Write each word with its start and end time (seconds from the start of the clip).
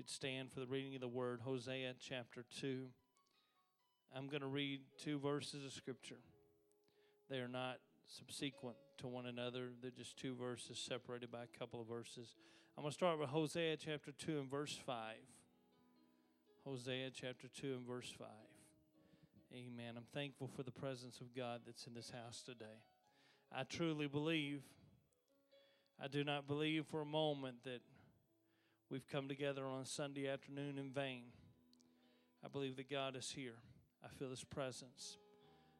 you'd 0.00 0.08
stand 0.08 0.50
for 0.50 0.60
the 0.60 0.66
reading 0.66 0.94
of 0.94 1.02
the 1.02 1.08
word, 1.08 1.42
Hosea 1.44 1.92
chapter 2.00 2.46
2. 2.58 2.86
I'm 4.16 4.28
going 4.28 4.40
to 4.40 4.46
read 4.46 4.80
two 4.98 5.18
verses 5.18 5.62
of 5.62 5.72
scripture. 5.72 6.16
They 7.28 7.36
are 7.36 7.48
not 7.48 7.80
subsequent 8.06 8.78
to 8.96 9.08
one 9.08 9.26
another, 9.26 9.72
they're 9.82 9.90
just 9.90 10.16
two 10.16 10.34
verses 10.34 10.78
separated 10.78 11.30
by 11.30 11.42
a 11.42 11.58
couple 11.58 11.82
of 11.82 11.86
verses. 11.86 12.34
I'm 12.78 12.82
going 12.82 12.92
to 12.92 12.94
start 12.94 13.18
with 13.18 13.28
Hosea 13.28 13.76
chapter 13.76 14.10
2 14.10 14.38
and 14.38 14.50
verse 14.50 14.80
5. 14.86 15.16
Hosea 16.64 17.10
chapter 17.10 17.48
2 17.60 17.74
and 17.74 17.86
verse 17.86 18.10
5. 18.18 18.26
Amen. 19.52 19.98
I'm 19.98 20.06
thankful 20.14 20.48
for 20.56 20.62
the 20.62 20.72
presence 20.72 21.20
of 21.20 21.36
God 21.36 21.60
that's 21.66 21.86
in 21.86 21.92
this 21.92 22.10
house 22.10 22.42
today. 22.42 22.80
I 23.54 23.64
truly 23.64 24.06
believe, 24.06 24.62
I 26.02 26.08
do 26.08 26.24
not 26.24 26.46
believe 26.46 26.86
for 26.86 27.02
a 27.02 27.06
moment 27.06 27.64
that 27.64 27.82
we've 28.90 29.06
come 29.06 29.28
together 29.28 29.66
on 29.66 29.82
a 29.82 29.86
Sunday 29.86 30.28
afternoon 30.28 30.76
in 30.76 30.90
vain. 30.90 31.22
I 32.44 32.48
believe 32.48 32.76
that 32.76 32.90
God 32.90 33.16
is 33.16 33.30
here. 33.30 33.54
I 34.04 34.08
feel 34.08 34.30
His 34.30 34.44
presence. 34.44 35.18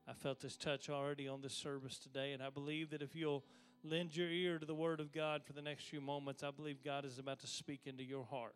I 0.07 0.13
felt 0.13 0.43
His 0.43 0.57
touch 0.57 0.89
already 0.89 1.27
on 1.27 1.41
this 1.41 1.55
service 1.55 1.99
today, 1.99 2.33
and 2.33 2.43
I 2.43 2.51
believe 2.51 2.91
that 2.91 3.03
if 3.03 3.17
you'll 3.17 3.45
lend 3.83 4.15
your 4.17 4.29
ear 4.29 4.59
to 4.59 4.67
the 4.67 4.75
Word 4.75 5.01
of 5.01 5.13
God 5.13 5.43
for 5.45 5.53
the 5.53 5.63
next 5.63 5.85
few 5.85 6.01
moments, 6.01 6.45
I 6.45 6.51
believe 6.51 6.85
God 6.85 7.05
is 7.05 7.19
about 7.19 7.41
to 7.41 7.47
speak 7.47 7.81
into 7.87 8.05
your 8.05 8.25
heart, 8.25 8.55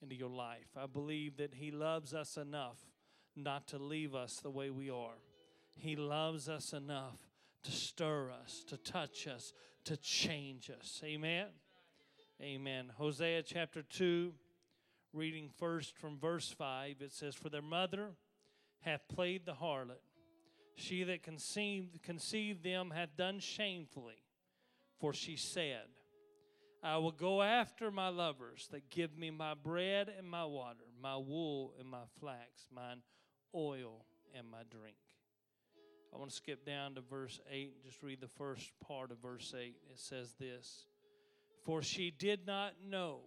into 0.00 0.14
your 0.14 0.30
life. 0.30 0.68
I 0.76 0.86
believe 0.86 1.36
that 1.36 1.54
He 1.54 1.70
loves 1.70 2.14
us 2.14 2.36
enough 2.36 2.78
not 3.34 3.66
to 3.68 3.78
leave 3.78 4.14
us 4.14 4.40
the 4.40 4.50
way 4.50 4.70
we 4.70 4.88
are. 4.88 5.18
He 5.74 5.96
loves 5.96 6.48
us 6.48 6.72
enough 6.72 7.18
to 7.64 7.72
stir 7.72 8.30
us, 8.30 8.64
to 8.68 8.78
touch 8.78 9.26
us, 9.26 9.52
to 9.84 9.96
change 9.98 10.70
us. 10.70 11.02
Amen. 11.04 11.46
Amen. 12.42 12.92
Hosea 12.98 13.42
chapter 13.42 13.82
2, 13.82 14.30
reading 15.14 15.48
first 15.58 15.96
from 15.96 16.18
verse 16.18 16.50
5, 16.50 16.96
it 17.00 17.12
says, 17.12 17.34
For 17.34 17.48
their 17.48 17.62
mother 17.62 18.10
hath 18.80 19.08
played 19.08 19.46
the 19.46 19.54
harlot. 19.54 20.02
She 20.74 21.02
that 21.04 21.22
conceived, 21.22 22.02
conceived 22.02 22.62
them 22.62 22.92
hath 22.94 23.16
done 23.16 23.38
shamefully. 23.38 24.22
For 25.00 25.14
she 25.14 25.36
said, 25.36 25.84
I 26.82 26.98
will 26.98 27.12
go 27.12 27.40
after 27.40 27.90
my 27.90 28.08
lovers 28.08 28.68
that 28.70 28.90
give 28.90 29.16
me 29.16 29.30
my 29.30 29.54
bread 29.54 30.12
and 30.16 30.28
my 30.28 30.44
water, 30.44 30.84
my 31.00 31.16
wool 31.16 31.72
and 31.80 31.88
my 31.88 32.04
flax, 32.20 32.68
mine 32.70 33.00
oil 33.54 34.04
and 34.36 34.46
my 34.50 34.62
drink. 34.70 34.96
I 36.14 36.18
want 36.18 36.30
to 36.30 36.36
skip 36.36 36.66
down 36.66 36.94
to 36.96 37.00
verse 37.00 37.40
8 37.50 37.72
and 37.74 37.84
just 37.84 38.02
read 38.02 38.20
the 38.20 38.28
first 38.28 38.72
part 38.86 39.10
of 39.10 39.18
verse 39.18 39.54
8. 39.58 39.74
It 39.90 39.98
says 39.98 40.34
this 40.38 40.84
For 41.66 41.82
she 41.82 42.12
did 42.12 42.46
not 42.46 42.74
know 42.88 43.22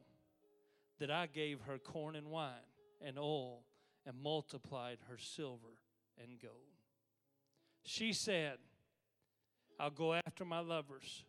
that 1.00 1.12
I 1.12 1.28
gave 1.28 1.60
her 1.68 1.78
corn 1.78 2.16
and 2.16 2.28
wine 2.28 2.54
and 3.06 3.20
oil 3.20 3.66
and 4.06 4.16
multiplied 4.18 5.00
her 5.10 5.18
silver 5.18 5.82
and 6.18 6.40
gold. 6.42 6.54
She 7.84 8.14
said, 8.14 8.58
I'll 9.78 9.90
go 9.90 10.14
after 10.14 10.46
my 10.46 10.60
lovers 10.60 11.26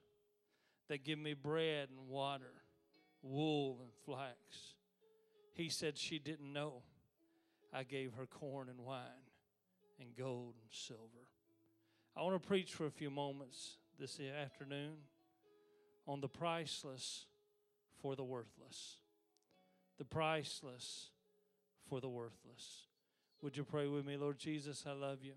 that 0.88 1.03
give 1.03 1.19
me 1.19 1.34
bread 1.34 1.88
and 1.91 2.08
water, 2.08 2.62
wool 3.22 3.81
and 3.83 3.91
flax. 4.05 4.36
He 5.55 5.69
said 5.69 5.98
she 5.98 6.20
didn't 6.20 6.53
know 6.53 6.83
I 7.72 7.83
gave 7.83 8.12
her 8.14 8.27
corn 8.27 8.69
and 8.69 8.81
wine 8.84 9.27
and 9.98 10.14
gold 10.16 10.55
and 10.61 10.70
silver. 10.70 11.27
I 12.16 12.22
want 12.22 12.41
to 12.41 12.48
preach 12.48 12.72
for 12.72 12.86
a 12.86 12.91
few 12.91 13.11
moments 13.11 13.78
this 13.98 14.20
afternoon 14.20 14.98
on 16.11 16.20
the 16.20 16.28
priceless 16.28 17.27
for 18.03 18.16
the 18.16 18.25
worthless. 18.25 18.97
The 19.98 20.05
priceless 20.05 21.11
for 21.89 22.00
the 22.00 22.08
worthless. 22.08 22.89
Would 23.42 23.56
you 23.56 23.62
pray 23.62 23.86
with 23.86 24.05
me, 24.05 24.16
Lord 24.16 24.38
Jesus? 24.38 24.84
I 24.88 24.92
love 24.92 25.19
you. 25.22 25.34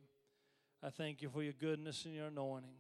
I 0.82 0.90
thank 0.90 1.22
you 1.22 1.30
for 1.30 1.44
your 1.44 1.54
goodness 1.54 2.06
and 2.06 2.16
your 2.16 2.28
anointing. 2.28 2.76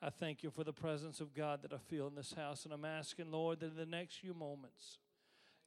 I 0.00 0.10
thank 0.10 0.44
you 0.44 0.50
for 0.50 0.62
the 0.62 0.72
presence 0.72 1.20
of 1.20 1.34
God 1.34 1.62
that 1.62 1.72
I 1.72 1.78
feel 1.78 2.06
in 2.06 2.14
this 2.14 2.32
house. 2.32 2.64
And 2.64 2.72
I'm 2.72 2.84
asking, 2.84 3.32
Lord, 3.32 3.60
that 3.60 3.72
in 3.72 3.76
the 3.76 3.84
next 3.84 4.14
few 4.14 4.32
moments, 4.32 4.98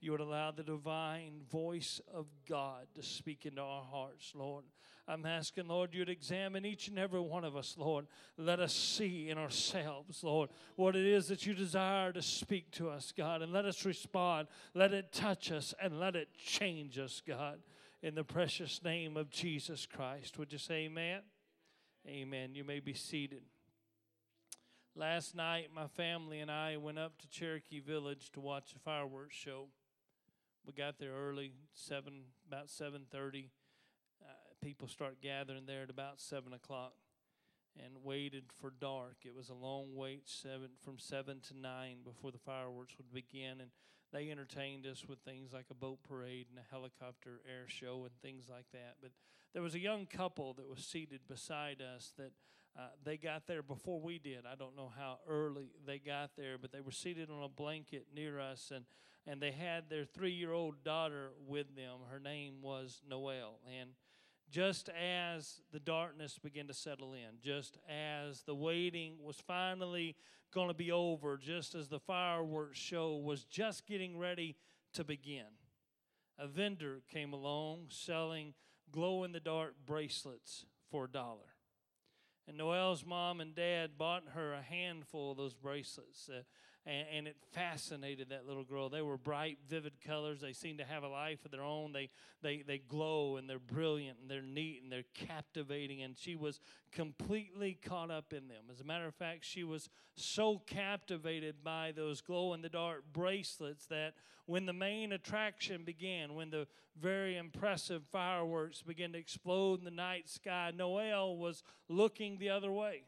you 0.04 0.12
would 0.12 0.20
allow 0.20 0.52
the 0.52 0.64
divine 0.64 1.42
voice 1.50 2.02
of 2.14 2.28
God 2.48 2.88
to 2.96 3.02
speak 3.02 3.46
into 3.46 3.62
our 3.62 3.84
hearts, 3.84 4.34
Lord. 4.36 4.66
I'm 5.08 5.26
asking, 5.26 5.68
Lord, 5.68 5.94
you'd 5.94 6.10
examine 6.10 6.66
each 6.66 6.88
and 6.88 6.98
every 6.98 7.20
one 7.20 7.44
of 7.44 7.58
us, 7.58 7.76
Lord. 7.78 8.08
Let 8.38 8.60
us 8.60 8.74
see 8.74 9.30
in 9.30 9.38
ourselves, 9.38 10.24
Lord, 10.24 10.50
what 10.76 10.96
it 10.96 11.06
is 11.06 11.28
that 11.28 11.46
you 11.46 11.54
desire 11.54 12.14
to 12.14 12.22
speak 12.22 12.72
to 12.72 12.90
us, 12.90 13.14
God, 13.16 13.42
and 13.42 13.52
let 13.52 13.66
us 13.66 13.86
respond. 13.86 14.48
Let 14.74 14.94
it 14.94 15.12
touch 15.12 15.52
us 15.52 15.74
and 15.82 16.00
let 16.00 16.16
it 16.16 16.30
change 16.38 17.00
us, 17.00 17.22
God, 17.26 17.60
in 18.02 18.16
the 18.16 18.24
precious 18.24 18.82
name 18.84 19.18
of 19.18 19.30
Jesus 19.30 19.86
Christ. 19.86 20.38
Would 20.38 20.54
you 20.54 20.60
say 20.60 20.86
amen? 20.86 21.22
Amen. 22.08 22.56
You 22.56 22.64
may 22.64 22.80
be 22.80 22.94
seated. 22.94 23.44
Last 24.96 25.36
night, 25.36 25.70
my 25.74 25.88
family 25.88 26.40
and 26.40 26.52
I 26.52 26.78
went 26.78 27.00
up 27.00 27.18
to 27.20 27.30
Cherokee 27.30 27.80
Village 27.80 28.30
to 28.34 28.40
watch 28.40 28.74
a 28.76 28.80
fireworks 28.80 29.36
show. 29.36 29.68
We 30.66 30.72
got 30.72 30.98
there 30.98 31.12
early, 31.12 31.54
seven 31.74 32.24
about 32.48 32.70
seven 32.70 33.04
thirty. 33.12 33.52
Uh, 34.22 34.32
people 34.62 34.88
start 34.88 35.22
gathering 35.22 35.66
there 35.66 35.84
at 35.84 35.90
about 35.90 36.22
seven 36.22 36.54
o'clock, 36.54 36.94
and 37.78 38.04
waited 38.04 38.46
for 38.62 38.72
dark. 38.80 39.18
It 39.26 39.36
was 39.36 39.50
a 39.50 39.54
long 39.54 39.94
wait, 39.94 40.30
seven 40.30 40.70
from 40.82 41.00
seven 41.00 41.42
to 41.50 41.58
nine 41.58 41.98
before 42.06 42.32
the 42.32 42.38
fireworks 42.38 42.96
would 42.98 43.14
begin, 43.14 43.60
and 43.60 43.72
they 44.14 44.32
entertained 44.32 44.86
us 44.86 45.06
with 45.06 45.20
things 45.20 45.52
like 45.52 45.66
a 45.70 45.74
boat 45.76 46.00
parade 46.08 46.48
and 46.50 46.58
a 46.58 46.72
helicopter 46.72 47.42
air 47.46 47.68
show 47.68 48.06
and 48.06 48.14
things 48.22 48.46
like 48.50 48.68
that. 48.72 48.96
But 49.02 49.12
there 49.54 49.64
was 49.64 49.76
a 49.76 49.80
young 49.80 50.06
couple 50.06 50.54
that 50.54 50.70
was 50.70 50.80
seated 50.80 51.22
beside 51.28 51.82
us 51.82 52.14
that 52.18 52.32
uh, 52.78 52.88
they 53.04 53.18
got 53.18 53.48
there 53.48 53.62
before 53.62 54.00
we 54.00 54.18
did. 54.18 54.46
I 54.50 54.56
don't 54.56 54.78
know 54.78 54.92
how 54.98 55.18
early 55.28 55.72
they 55.86 56.00
got 56.00 56.32
there, 56.38 56.58
but 56.58 56.72
they 56.72 56.80
were 56.80 56.92
seated 56.92 57.30
on 57.30 57.44
a 57.44 57.50
blanket 57.50 58.08
near 58.16 58.40
us, 58.40 58.72
and 58.74 58.86
and 59.26 59.42
they 59.42 59.52
had 59.52 59.90
their 59.90 60.06
three-year-old 60.06 60.84
daughter 60.84 61.32
with 61.48 61.76
them. 61.76 62.00
Her 62.10 62.20
name 62.20 62.56
was 62.62 63.02
Noelle, 63.08 63.60
and 63.80 63.92
just 64.50 64.90
as 64.90 65.62
the 65.72 65.80
darkness 65.80 66.38
began 66.38 66.68
to 66.68 66.74
settle 66.74 67.14
in, 67.14 67.40
just 67.42 67.78
as 67.90 68.44
the 68.44 68.56
waiting 68.56 69.16
was 69.24 69.38
finally 69.38 70.16
going 70.54 70.68
to 70.68 70.74
be 70.76 70.92
over, 70.92 71.38
just 71.38 71.74
as 71.74 71.88
the 71.88 72.00
fireworks 72.00 72.78
show 72.78 73.16
was 73.16 73.46
just 73.46 73.88
getting 73.88 74.18
ready 74.18 74.56
to 74.94 75.04
begin, 75.04 75.46
a 76.38 76.48
vendor 76.48 77.02
came 77.12 77.34
along 77.34 77.86
selling 77.90 78.54
glow 78.92 79.24
in 79.24 79.32
the 79.32 79.40
dark 79.40 79.74
bracelets 79.86 80.66
for 80.92 81.06
a 81.06 81.10
dollar. 81.10 81.56
And 82.48 82.58
Noelle's 82.58 83.06
mom 83.06 83.40
and 83.40 83.56
dad 83.56 83.98
bought 83.98 84.24
her 84.34 84.54
a 84.54 84.62
handful 84.62 85.32
of 85.32 85.38
those 85.38 85.54
bracelets. 85.54 86.30
Uh, 86.30 86.42
and, 86.86 87.08
and, 87.14 87.28
it 87.28 87.38
fascinated 87.54 88.30
that 88.30 88.46
little 88.46 88.64
girl. 88.64 88.90
They 88.90 89.02
were 89.02 89.18
bright, 89.18 89.58
vivid 89.70 89.94
colors. 90.06 90.42
They 90.42 90.52
seem 90.52 90.78
to 90.78 90.84
have 90.84 91.04
a 91.04 91.08
life 91.08 91.46
of 91.46 91.52
their 91.52 91.64
own. 91.64 91.94
They, 91.94 92.10
they, 92.42 92.62
they 92.66 92.78
glow 92.78 93.38
and 93.38 93.50
they're 93.50 93.58
brilliant 93.58 94.18
and 94.22 94.30
they're 94.30 94.42
neat 94.42 94.82
and 94.84 94.92
they're 94.92 95.04
captivating. 95.14 96.02
And 96.04 96.18
she 96.18 96.36
was 96.36 96.60
completely 96.92 97.80
caught 97.82 98.12
up 98.12 98.34
in 98.34 98.50
them. 98.50 98.66
As 98.70 98.82
a 98.82 98.84
matter 98.84 99.06
of 99.06 99.16
fact, 99.16 99.46
she 99.46 99.64
was 99.64 99.90
so 100.16 100.62
captivated 100.68 101.64
by 101.64 101.94
those 101.96 102.20
glow 102.20 102.54
in 102.54 102.62
the 102.62 102.70
dark 102.70 103.04
bracelets 103.14 103.86
that 103.86 104.14
when 104.46 104.66
the 104.66 104.74
main 104.74 105.14
attraction 105.14 105.84
began, 105.86 106.36
when 106.36 106.50
the 106.50 106.68
very 107.00 107.38
impressive 107.38 108.04
fireworks 108.12 108.82
began 108.82 109.14
to 109.14 109.18
explode 109.18 109.80
in 109.80 109.86
the 109.86 109.92
night 109.92 110.30
sky, 110.30 110.72
Noelle 110.76 111.38
was 111.38 111.64
looking 111.88 112.38
the 112.38 112.50
other 112.50 112.72
way. 112.72 113.04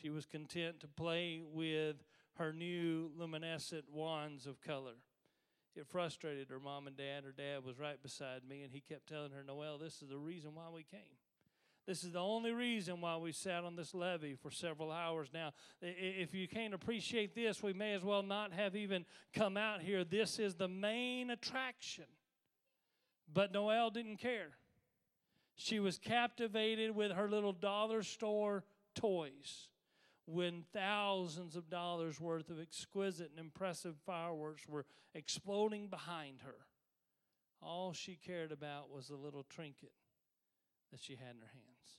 She 0.00 0.10
was 0.10 0.26
content 0.26 0.80
to 0.80 0.88
play 0.88 1.40
with 1.52 1.96
her 2.42 2.52
new 2.52 3.12
luminescent 3.16 3.84
wands 3.92 4.46
of 4.46 4.60
color. 4.60 4.96
It 5.76 5.86
frustrated 5.86 6.48
her 6.48 6.58
mom 6.58 6.88
and 6.88 6.96
dad. 6.96 7.22
Her 7.24 7.30
dad 7.30 7.64
was 7.64 7.78
right 7.78 8.02
beside 8.02 8.40
me, 8.46 8.62
and 8.62 8.72
he 8.72 8.80
kept 8.80 9.08
telling 9.08 9.30
her, 9.30 9.44
Noelle, 9.44 9.78
this 9.78 10.02
is 10.02 10.08
the 10.08 10.18
reason 10.18 10.54
why 10.54 10.64
we 10.74 10.82
came. 10.82 11.00
This 11.86 12.02
is 12.02 12.12
the 12.12 12.18
only 12.18 12.50
reason 12.50 13.00
why 13.00 13.16
we 13.16 13.30
sat 13.30 13.62
on 13.62 13.76
this 13.76 13.94
levee 13.94 14.34
for 14.34 14.50
several 14.50 14.90
hours 14.90 15.28
now. 15.32 15.52
If 15.80 16.34
you 16.34 16.48
can't 16.48 16.74
appreciate 16.74 17.34
this, 17.34 17.62
we 17.62 17.72
may 17.72 17.94
as 17.94 18.02
well 18.02 18.24
not 18.24 18.52
have 18.52 18.74
even 18.74 19.04
come 19.32 19.56
out 19.56 19.80
here. 19.80 20.02
This 20.04 20.40
is 20.40 20.56
the 20.56 20.68
main 20.68 21.30
attraction. 21.30 22.06
But 23.32 23.52
Noelle 23.52 23.90
didn't 23.90 24.18
care. 24.18 24.50
She 25.54 25.78
was 25.78 25.96
captivated 25.96 26.94
with 26.94 27.12
her 27.12 27.28
little 27.28 27.52
dollar 27.52 28.02
store 28.02 28.64
toys 28.94 29.68
when 30.32 30.64
thousands 30.72 31.56
of 31.56 31.68
dollars 31.68 32.18
worth 32.18 32.48
of 32.48 32.60
exquisite 32.60 33.30
and 33.30 33.38
impressive 33.38 33.96
fireworks 34.06 34.66
were 34.66 34.86
exploding 35.14 35.88
behind 35.88 36.40
her. 36.42 36.54
All 37.60 37.92
she 37.92 38.16
cared 38.16 38.50
about 38.50 38.90
was 38.90 39.08
the 39.08 39.16
little 39.16 39.44
trinket 39.44 39.92
that 40.90 41.00
she 41.00 41.16
had 41.16 41.34
in 41.34 41.42
her 41.42 41.52
hands. 41.52 41.98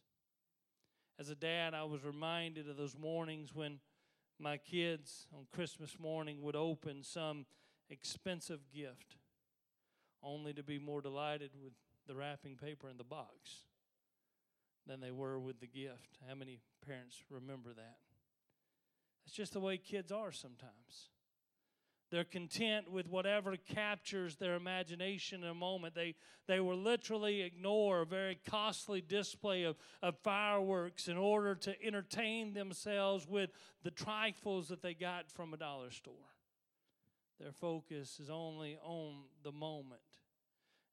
As 1.19 1.29
a 1.29 1.35
dad, 1.35 1.75
I 1.75 1.83
was 1.83 2.03
reminded 2.03 2.67
of 2.67 2.75
those 2.75 2.97
mornings 2.97 3.53
when 3.53 3.79
my 4.39 4.57
kids 4.57 5.27
on 5.37 5.45
Christmas 5.53 5.97
morning 5.99 6.41
would 6.41 6.55
open 6.55 7.03
some 7.03 7.45
expensive 7.89 8.61
gift 8.73 9.17
only 10.23 10.53
to 10.53 10.63
be 10.63 10.79
more 10.79 11.01
delighted 11.01 11.51
with 11.61 11.73
the 12.07 12.15
wrapping 12.15 12.55
paper 12.55 12.89
in 12.89 12.97
the 12.97 13.03
box 13.03 13.65
than 14.87 15.01
they 15.01 15.11
were 15.11 15.39
with 15.39 15.59
the 15.59 15.67
gift. 15.67 16.17
How 16.27 16.33
many 16.35 16.59
parents 16.85 17.23
remember 17.29 17.73
that? 17.73 17.97
It's 19.25 19.35
just 19.35 19.53
the 19.53 19.59
way 19.59 19.77
kids 19.77 20.11
are 20.11 20.31
sometimes. 20.31 21.09
They're 22.11 22.23
content 22.23 22.91
with 22.91 23.07
whatever 23.07 23.55
captures 23.57 24.35
their 24.35 24.53
imagination 24.53 25.43
in 25.43 25.49
a 25.49 25.55
moment. 25.55 25.95
They, 25.95 26.13
they 26.47 26.59
will 26.59 26.77
literally 26.77 27.41
ignore 27.41 28.01
a 28.01 28.05
very 28.05 28.39
costly 28.47 29.01
display 29.01 29.63
of, 29.63 29.77
of 30.03 30.19
fireworks 30.19 31.07
in 31.07 31.17
order 31.17 31.55
to 31.55 31.83
entertain 31.83 32.53
themselves 32.53 33.27
with 33.27 33.49
the 33.81 33.89
trifles 33.89 34.67
that 34.67 34.83
they 34.83 34.93
got 34.93 35.31
from 35.31 35.55
a 35.55 35.57
dollar 35.57 35.89
store. 35.89 36.13
Their 37.39 37.51
focus 37.51 38.19
is 38.19 38.29
only 38.29 38.77
on 38.83 39.23
the 39.43 39.51
moment 39.51 40.01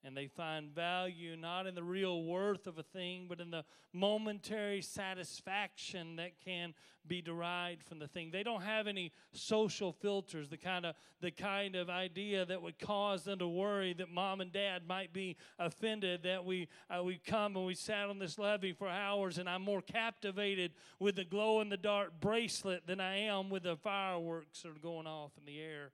and 0.03 0.17
they 0.17 0.27
find 0.27 0.75
value 0.75 1.37
not 1.37 1.67
in 1.67 1.75
the 1.75 1.83
real 1.83 2.25
worth 2.25 2.67
of 2.67 2.79
a 2.79 2.83
thing, 2.83 3.27
but 3.29 3.41
in 3.41 3.51
the 3.51 3.65
momentary 3.93 4.81
satisfaction 4.81 6.17
that 6.17 6.41
can 6.43 6.75
be 7.07 7.21
derived 7.21 7.83
from 7.83 7.99
the 7.99 8.09
thing. 8.09 8.31
They 8.31 8.43
don't 8.43 8.63
have 8.63 8.87
any 8.87 9.13
social 9.33 9.93
filters, 9.93 10.49
the 10.49 10.57
kind 10.57 10.87
of 10.87 10.95
the 11.21 11.31
kind 11.31 11.77
of 11.77 11.91
idea 11.91 12.45
that 12.47 12.63
would 12.63 12.79
cause 12.79 13.25
them 13.25 13.39
to 13.39 13.49
worry 13.49 13.93
that 13.95 14.11
mom 14.11 14.41
and 14.41 14.53
dad 14.53 14.87
might 14.87 15.13
be 15.13 15.37
offended 15.59 16.23
that 16.23 16.45
we 16.45 16.69
uh, 16.89 17.03
we 17.03 17.19
come 17.19 17.57
and 17.57 17.67
we 17.67 17.75
sat 17.75 18.09
on 18.09 18.19
this 18.19 18.39
levee 18.39 18.73
for 18.73 18.89
hours, 18.89 19.39
and 19.39 19.49
I'm 19.49 19.63
more 19.63 19.83
captivated 19.83 20.73
with 20.99 21.17
the 21.17 21.25
glow 21.25 21.61
in 21.61 21.69
the 21.69 21.77
dark 21.77 22.21
bracelet 22.21 22.87
than 22.87 23.01
I 23.01 23.19
am 23.19 23.51
with 23.51 23.65
the 23.65 23.77
fireworks 23.77 24.63
that 24.63 24.69
are 24.69 24.81
going 24.83 25.07
off 25.07 25.33
in 25.39 25.45
the 25.45 25.59
air 25.61 25.93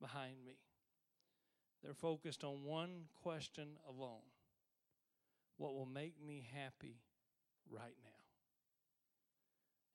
behind 0.00 0.36
me. 0.44 0.58
They're 1.82 1.94
focused 1.94 2.44
on 2.44 2.64
one 2.64 3.04
question 3.22 3.68
alone 3.88 4.26
What 5.56 5.74
will 5.74 5.86
make 5.86 6.14
me 6.24 6.46
happy 6.52 7.00
right 7.70 7.96
now? 8.02 8.10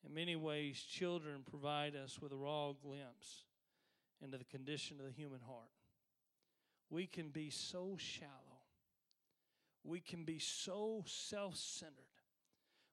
In 0.07 0.13
many 0.13 0.35
ways, 0.35 0.79
children 0.81 1.43
provide 1.47 1.95
us 1.95 2.19
with 2.19 2.31
a 2.31 2.35
raw 2.35 2.71
glimpse 2.73 3.45
into 4.21 4.37
the 4.37 4.45
condition 4.45 4.97
of 4.99 5.05
the 5.05 5.11
human 5.11 5.39
heart. 5.41 5.69
We 6.89 7.05
can 7.07 7.29
be 7.29 7.49
so 7.49 7.95
shallow. 7.97 8.31
We 9.83 9.99
can 9.99 10.23
be 10.23 10.39
so 10.39 11.03
self 11.07 11.55
centered. 11.55 11.95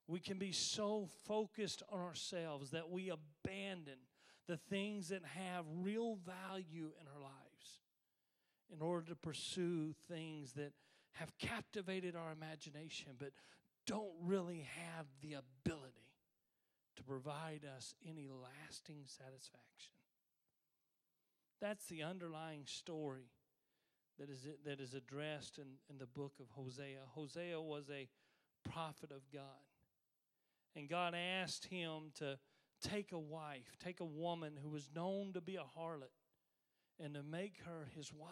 We 0.07 0.21
can 0.21 0.39
be 0.39 0.53
so 0.53 1.07
focused 1.27 1.83
on 1.93 2.01
ourselves 2.01 2.71
that 2.71 2.91
we 2.91 3.11
abandon 3.11 3.99
the 4.47 4.57
things 4.57 5.09
that 5.09 5.23
have 5.25 5.67
real 5.83 6.17
value 6.25 6.93
in 6.99 7.07
our 7.15 7.21
lives 7.21 7.48
in 8.73 8.83
order 8.83 9.07
to 9.07 9.17
pursue 9.17 9.95
things 10.09 10.53
that 10.53 10.73
have 11.13 11.37
captivated 11.39 12.15
our 12.15 12.33
imagination 12.33 13.13
but 13.19 13.33
don't 13.87 14.13
really 14.23 14.67
have 14.77 15.07
the 15.23 15.35
ability 15.35 16.09
to 16.97 17.03
provide 17.03 17.65
us 17.77 17.95
any 18.07 18.29
lasting 18.29 19.03
satisfaction. 19.07 19.95
That's 21.61 21.87
the 21.87 22.03
underlying 22.03 22.63
story 22.67 23.31
that 24.19 24.31
is, 24.31 24.47
that 24.65 24.81
is 24.81 24.95
addressed 24.95 25.59
in, 25.59 25.67
in 25.89 25.99
the 25.99 26.07
book 26.07 26.35
of 26.41 26.47
Hosea. 26.51 27.01
Hosea 27.09 27.61
was 27.61 27.89
a 27.91 28.09
prophet 28.69 29.11
of 29.11 29.23
God. 29.33 29.43
And 30.77 30.89
God 30.89 31.15
asked 31.15 31.67
him 31.67 32.11
to 32.17 32.39
take 32.83 33.13
a 33.13 33.19
wife, 33.19 33.77
take 33.83 34.01
a 34.01 34.05
woman 34.05 34.59
who 34.63 34.71
was 34.71 34.89
known 34.95 35.33
to 35.33 35.41
be 35.41 35.57
a 35.57 35.65
harlot, 35.79 36.13
and 37.03 37.15
to 37.15 37.23
make 37.23 37.57
her 37.65 37.89
his 37.95 38.13
wife. 38.13 38.31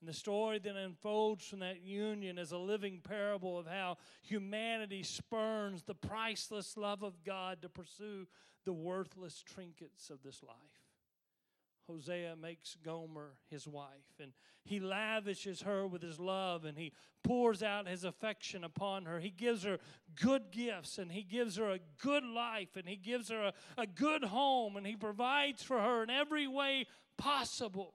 And 0.00 0.08
the 0.08 0.18
story 0.18 0.58
that 0.58 0.76
unfolds 0.76 1.46
from 1.46 1.60
that 1.60 1.82
union 1.82 2.36
is 2.36 2.52
a 2.52 2.58
living 2.58 3.00
parable 3.02 3.58
of 3.58 3.66
how 3.66 3.96
humanity 4.22 5.02
spurns 5.02 5.82
the 5.82 5.94
priceless 5.94 6.76
love 6.76 7.02
of 7.02 7.24
God 7.24 7.62
to 7.62 7.68
pursue 7.68 8.26
the 8.64 8.72
worthless 8.72 9.42
trinkets 9.42 10.10
of 10.10 10.22
this 10.22 10.42
life. 10.42 10.84
Hosea 11.86 12.36
makes 12.36 12.76
Gomer 12.82 13.32
his 13.50 13.68
wife, 13.68 14.18
and 14.18 14.32
he 14.64 14.80
lavishes 14.80 15.62
her 15.62 15.86
with 15.86 16.02
his 16.02 16.18
love, 16.18 16.64
and 16.64 16.78
he 16.78 16.92
pours 17.22 17.62
out 17.62 17.86
his 17.86 18.04
affection 18.04 18.64
upon 18.64 19.04
her. 19.04 19.20
He 19.20 19.30
gives 19.30 19.64
her 19.64 19.78
good 20.20 20.50
gifts, 20.50 20.98
and 20.98 21.12
he 21.12 21.22
gives 21.22 21.56
her 21.56 21.70
a 21.70 21.80
good 22.00 22.24
life, 22.24 22.76
and 22.76 22.88
he 22.88 22.96
gives 22.96 23.28
her 23.28 23.48
a, 23.48 23.52
a 23.76 23.86
good 23.86 24.24
home, 24.24 24.76
and 24.76 24.86
he 24.86 24.96
provides 24.96 25.62
for 25.62 25.80
her 25.80 26.02
in 26.02 26.10
every 26.10 26.46
way 26.46 26.86
possible. 27.16 27.94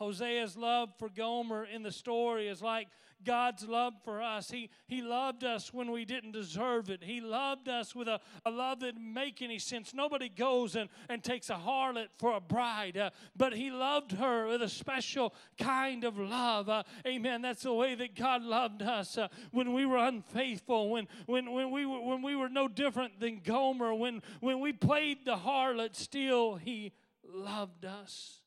Hosea's 0.00 0.56
love 0.56 0.90
for 0.98 1.08
Gomer 1.08 1.64
in 1.64 1.82
the 1.82 1.92
story 1.92 2.48
is 2.48 2.60
like 2.60 2.88
God's 3.24 3.66
love 3.66 3.94
for 4.04 4.20
us. 4.20 4.50
He, 4.50 4.68
he 4.86 5.00
loved 5.00 5.42
us 5.42 5.72
when 5.72 5.90
we 5.90 6.04
didn't 6.04 6.32
deserve 6.32 6.90
it. 6.90 7.02
He 7.02 7.20
loved 7.20 7.68
us 7.68 7.94
with 7.94 8.08
a, 8.08 8.20
a 8.44 8.50
love 8.50 8.80
that 8.80 8.92
didn't 8.92 9.12
make 9.12 9.40
any 9.40 9.58
sense. 9.58 9.94
Nobody 9.94 10.28
goes 10.28 10.76
and, 10.76 10.90
and 11.08 11.24
takes 11.24 11.48
a 11.48 11.54
harlot 11.54 12.08
for 12.18 12.36
a 12.36 12.40
bride, 12.40 12.98
uh, 12.98 13.10
but 13.34 13.54
He 13.54 13.70
loved 13.70 14.12
her 14.12 14.46
with 14.46 14.62
a 14.62 14.68
special 14.68 15.34
kind 15.58 16.04
of 16.04 16.18
love. 16.18 16.68
Uh, 16.68 16.82
amen. 17.06 17.40
That's 17.40 17.62
the 17.62 17.72
way 17.72 17.94
that 17.94 18.14
God 18.14 18.42
loved 18.42 18.82
us 18.82 19.16
uh, 19.16 19.28
when 19.50 19.72
we 19.72 19.86
were 19.86 19.98
unfaithful, 19.98 20.90
when, 20.90 21.08
when, 21.24 21.52
when, 21.52 21.70
we 21.70 21.86
were, 21.86 22.00
when 22.00 22.22
we 22.22 22.36
were 22.36 22.50
no 22.50 22.68
different 22.68 23.18
than 23.18 23.40
Gomer, 23.42 23.94
when, 23.94 24.22
when 24.40 24.60
we 24.60 24.72
played 24.72 25.24
the 25.24 25.36
harlot, 25.36 25.96
still 25.96 26.56
He 26.56 26.92
loved 27.28 27.84
us. 27.84 28.40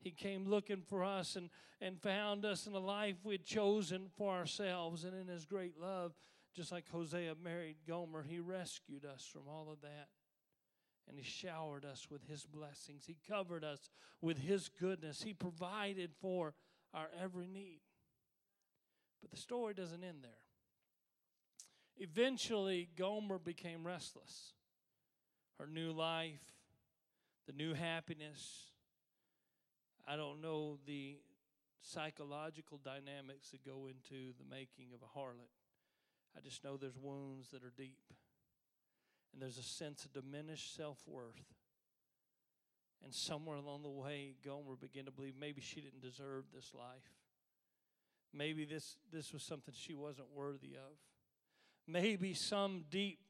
He 0.00 0.10
came 0.10 0.48
looking 0.48 0.82
for 0.82 1.02
us 1.02 1.36
and, 1.36 1.50
and 1.80 2.00
found 2.00 2.44
us 2.44 2.66
in 2.66 2.74
a 2.74 2.78
life 2.78 3.16
we 3.24 3.34
had 3.34 3.44
chosen 3.44 4.08
for 4.16 4.34
ourselves. 4.34 5.04
And 5.04 5.14
in 5.14 5.26
His 5.26 5.44
great 5.44 5.78
love, 5.80 6.12
just 6.54 6.72
like 6.72 6.88
Hosea 6.90 7.34
married 7.42 7.76
Gomer, 7.86 8.22
He 8.22 8.38
rescued 8.38 9.04
us 9.04 9.28
from 9.30 9.42
all 9.48 9.70
of 9.70 9.80
that. 9.82 10.08
And 11.08 11.18
He 11.18 11.24
showered 11.24 11.84
us 11.84 12.06
with 12.10 12.28
His 12.28 12.44
blessings. 12.44 13.04
He 13.06 13.16
covered 13.28 13.64
us 13.64 13.90
with 14.20 14.38
His 14.38 14.68
goodness. 14.68 15.22
He 15.22 15.34
provided 15.34 16.10
for 16.20 16.54
our 16.94 17.08
every 17.20 17.46
need. 17.46 17.80
But 19.20 19.30
the 19.30 19.36
story 19.36 19.74
doesn't 19.74 20.04
end 20.04 20.18
there. 20.22 20.30
Eventually, 21.98 22.88
Gomer 22.96 23.38
became 23.38 23.84
restless. 23.84 24.52
Her 25.58 25.66
new 25.66 25.90
life, 25.90 26.57
the 27.48 27.54
new 27.54 27.72
happiness, 27.72 28.66
I 30.06 30.16
don't 30.16 30.42
know 30.42 30.76
the 30.86 31.16
psychological 31.80 32.78
dynamics 32.84 33.50
that 33.52 33.64
go 33.64 33.88
into 33.88 34.34
the 34.38 34.44
making 34.48 34.92
of 34.94 35.00
a 35.00 35.18
harlot. 35.18 35.48
I 36.36 36.40
just 36.40 36.62
know 36.62 36.76
there's 36.76 36.98
wounds 36.98 37.50
that 37.52 37.64
are 37.64 37.72
deep. 37.74 38.12
And 39.32 39.40
there's 39.40 39.56
a 39.56 39.62
sense 39.62 40.04
of 40.04 40.12
diminished 40.12 40.76
self 40.76 40.98
worth. 41.06 41.54
And 43.02 43.14
somewhere 43.14 43.56
along 43.56 43.82
the 43.82 43.88
way, 43.88 44.34
Gomer 44.44 44.76
began 44.78 45.06
to 45.06 45.10
believe 45.10 45.34
maybe 45.40 45.62
she 45.62 45.80
didn't 45.80 46.02
deserve 46.02 46.44
this 46.54 46.72
life. 46.74 47.14
Maybe 48.34 48.66
this, 48.66 48.98
this 49.10 49.32
was 49.32 49.42
something 49.42 49.72
she 49.74 49.94
wasn't 49.94 50.28
worthy 50.34 50.74
of. 50.74 50.98
Maybe 51.86 52.34
some 52.34 52.84
deep 52.90 53.20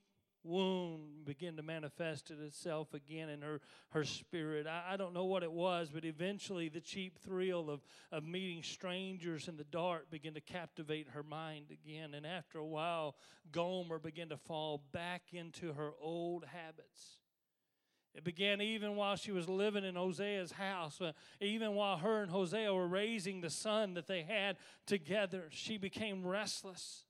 wound 0.49 1.25
began 1.25 1.57
to 1.57 1.63
manifest 1.63 2.31
itself 2.31 2.95
again 2.95 3.29
in 3.29 3.43
her, 3.43 3.61
her 3.91 4.05
spirit. 4.05 4.67
I, 4.67 4.95
I 4.95 4.97
don't 4.97 5.13
know 5.13 5.27
what 5.27 5.43
it 5.43 5.53
was, 5.53 5.91
but 5.93 6.05
eventually 6.05 6.69
the 6.69 6.81
cheap 6.81 7.19
thrill 7.19 7.71
of, 7.71 7.81
of 8.11 8.25
meeting 8.25 8.63
strangers 8.63 9.47
in 9.47 9.57
the 9.57 9.65
dark 9.65 10.11
began 10.11 10.35
to 10.35 10.41
captivate 10.41 11.09
her 11.11 11.23
mind 11.23 11.67
again. 11.71 12.15
And 12.15 12.27
after 12.27 12.59
a 12.59 12.67
while, 12.67 13.15
Gomer 13.53 13.99
began 13.99 14.31
to 14.31 14.37
fall 14.37 14.83
back 14.93 15.23
into 15.33 15.75
her 15.75 15.93
old 16.01 16.45
habits. 16.47 17.19
It 18.15 18.25
began 18.25 18.61
even 18.61 18.97
while 18.97 19.17
she 19.17 19.31
was 19.31 19.49
living 19.49 19.85
in 19.85 19.95
Hosea's 19.95 20.53
house, 20.53 21.01
uh, 21.01 21.13
even 21.41 21.75
while 21.75 21.99
her 21.99 22.23
and 22.23 22.31
Hosea 22.33 22.75
were 22.75 22.89
raising 22.89 23.41
the 23.41 23.51
son 23.51 23.95
that 23.95 24.09
they 24.09 24.23
had 24.23 24.57
together. 24.87 25.45
She 25.51 25.79
became 25.79 26.27
restless. 26.27 27.05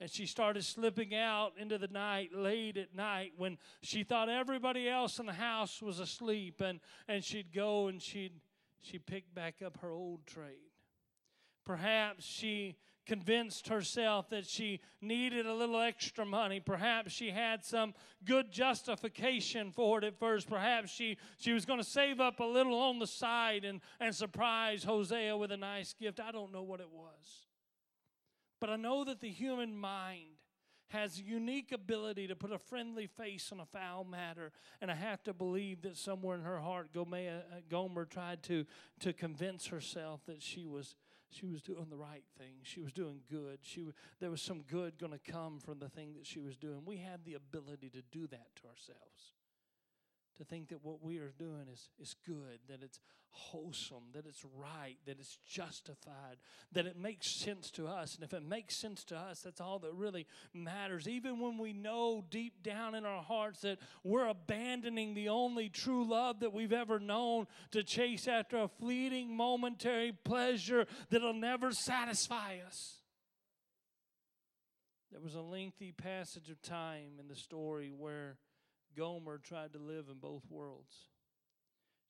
And 0.00 0.10
she 0.10 0.26
started 0.26 0.64
slipping 0.64 1.14
out 1.14 1.52
into 1.58 1.78
the 1.78 1.88
night 1.88 2.30
late 2.34 2.76
at 2.76 2.94
night 2.94 3.32
when 3.36 3.58
she 3.80 4.02
thought 4.02 4.28
everybody 4.28 4.88
else 4.88 5.18
in 5.18 5.26
the 5.26 5.32
house 5.32 5.80
was 5.80 6.00
asleep. 6.00 6.60
And, 6.60 6.80
and 7.08 7.22
she'd 7.22 7.52
go 7.54 7.86
and 7.86 8.02
she'd, 8.02 8.32
she'd 8.80 9.06
pick 9.06 9.34
back 9.34 9.62
up 9.64 9.78
her 9.78 9.92
old 9.92 10.26
trade. 10.26 10.72
Perhaps 11.64 12.24
she 12.24 12.76
convinced 13.06 13.68
herself 13.68 14.30
that 14.30 14.46
she 14.46 14.80
needed 15.00 15.46
a 15.46 15.54
little 15.54 15.80
extra 15.80 16.24
money. 16.24 16.60
Perhaps 16.60 17.12
she 17.12 17.30
had 17.30 17.64
some 17.64 17.94
good 18.24 18.50
justification 18.50 19.70
for 19.70 19.98
it 19.98 20.04
at 20.04 20.18
first. 20.18 20.48
Perhaps 20.48 20.90
she, 20.90 21.18
she 21.38 21.52
was 21.52 21.64
going 21.64 21.78
to 21.78 21.84
save 21.84 22.20
up 22.20 22.40
a 22.40 22.44
little 22.44 22.78
on 22.78 22.98
the 22.98 23.06
side 23.06 23.64
and, 23.64 23.80
and 24.00 24.14
surprise 24.14 24.84
Hosea 24.84 25.36
with 25.36 25.52
a 25.52 25.56
nice 25.56 25.94
gift. 25.94 26.20
I 26.20 26.32
don't 26.32 26.52
know 26.52 26.62
what 26.62 26.80
it 26.80 26.90
was. 26.90 27.46
But 28.64 28.72
I 28.72 28.76
know 28.76 29.04
that 29.04 29.20
the 29.20 29.28
human 29.28 29.76
mind 29.76 30.38
has 30.88 31.20
unique 31.20 31.70
ability 31.70 32.28
to 32.28 32.34
put 32.34 32.50
a 32.50 32.58
friendly 32.58 33.06
face 33.06 33.52
on 33.52 33.60
a 33.60 33.66
foul 33.66 34.04
matter. 34.04 34.52
And 34.80 34.90
I 34.90 34.94
have 34.94 35.22
to 35.24 35.34
believe 35.34 35.82
that 35.82 35.98
somewhere 35.98 36.34
in 36.34 36.44
her 36.44 36.60
heart, 36.60 36.90
Gomer, 36.94 37.42
uh, 37.52 37.56
Gomer 37.68 38.06
tried 38.06 38.42
to, 38.44 38.64
to 39.00 39.12
convince 39.12 39.66
herself 39.66 40.22
that 40.24 40.42
she 40.42 40.64
was 40.64 40.96
she 41.28 41.44
was 41.44 41.60
doing 41.60 41.88
the 41.90 41.96
right 41.98 42.24
thing. 42.38 42.54
She 42.62 42.80
was 42.80 42.92
doing 42.94 43.20
good. 43.30 43.58
She 43.60 43.84
there 44.18 44.30
was 44.30 44.40
some 44.40 44.62
good 44.62 44.98
going 44.98 45.12
to 45.12 45.30
come 45.30 45.58
from 45.60 45.78
the 45.78 45.90
thing 45.90 46.14
that 46.14 46.26
she 46.26 46.40
was 46.40 46.56
doing. 46.56 46.86
We 46.86 46.96
have 46.98 47.22
the 47.22 47.34
ability 47.34 47.90
to 47.90 48.02
do 48.10 48.26
that 48.28 48.46
to 48.62 48.68
ourselves 48.68 49.34
to 50.36 50.44
think 50.44 50.68
that 50.68 50.84
what 50.84 51.02
we 51.02 51.18
are 51.18 51.32
doing 51.38 51.66
is, 51.72 51.88
is 52.00 52.14
good, 52.26 52.58
that 52.68 52.82
it's 52.82 53.00
wholesome, 53.30 54.04
that 54.12 54.26
it's 54.26 54.44
right, 54.56 54.96
that 55.06 55.18
it's 55.18 55.38
justified, 55.46 56.36
that 56.72 56.86
it 56.86 56.96
makes 56.96 57.28
sense 57.28 57.70
to 57.72 57.86
us. 57.86 58.14
And 58.14 58.24
if 58.24 58.32
it 58.32 58.42
makes 58.42 58.76
sense 58.76 59.04
to 59.04 59.16
us, 59.16 59.40
that's 59.40 59.60
all 59.60 59.78
that 59.80 59.92
really 59.92 60.26
matters. 60.52 61.08
Even 61.08 61.40
when 61.40 61.58
we 61.58 61.72
know 61.72 62.24
deep 62.30 62.62
down 62.62 62.94
in 62.94 63.04
our 63.04 63.22
hearts 63.22 63.60
that 63.62 63.78
we're 64.02 64.26
abandoning 64.26 65.14
the 65.14 65.28
only 65.28 65.68
true 65.68 66.08
love 66.08 66.40
that 66.40 66.52
we've 66.52 66.72
ever 66.72 67.00
known 67.00 67.46
to 67.72 67.82
chase 67.82 68.28
after 68.28 68.58
a 68.58 68.68
fleeting 68.68 69.36
momentary 69.36 70.12
pleasure 70.12 70.86
that'll 71.10 71.34
never 71.34 71.72
satisfy 71.72 72.58
us. 72.66 73.00
There 75.10 75.20
was 75.20 75.34
a 75.36 75.40
lengthy 75.40 75.92
passage 75.92 76.50
of 76.50 76.60
time 76.60 77.18
in 77.20 77.28
the 77.28 77.36
story 77.36 77.92
where 77.96 78.36
Gomer 78.96 79.38
tried 79.38 79.72
to 79.72 79.78
live 79.78 80.06
in 80.10 80.18
both 80.18 80.42
worlds. 80.50 80.94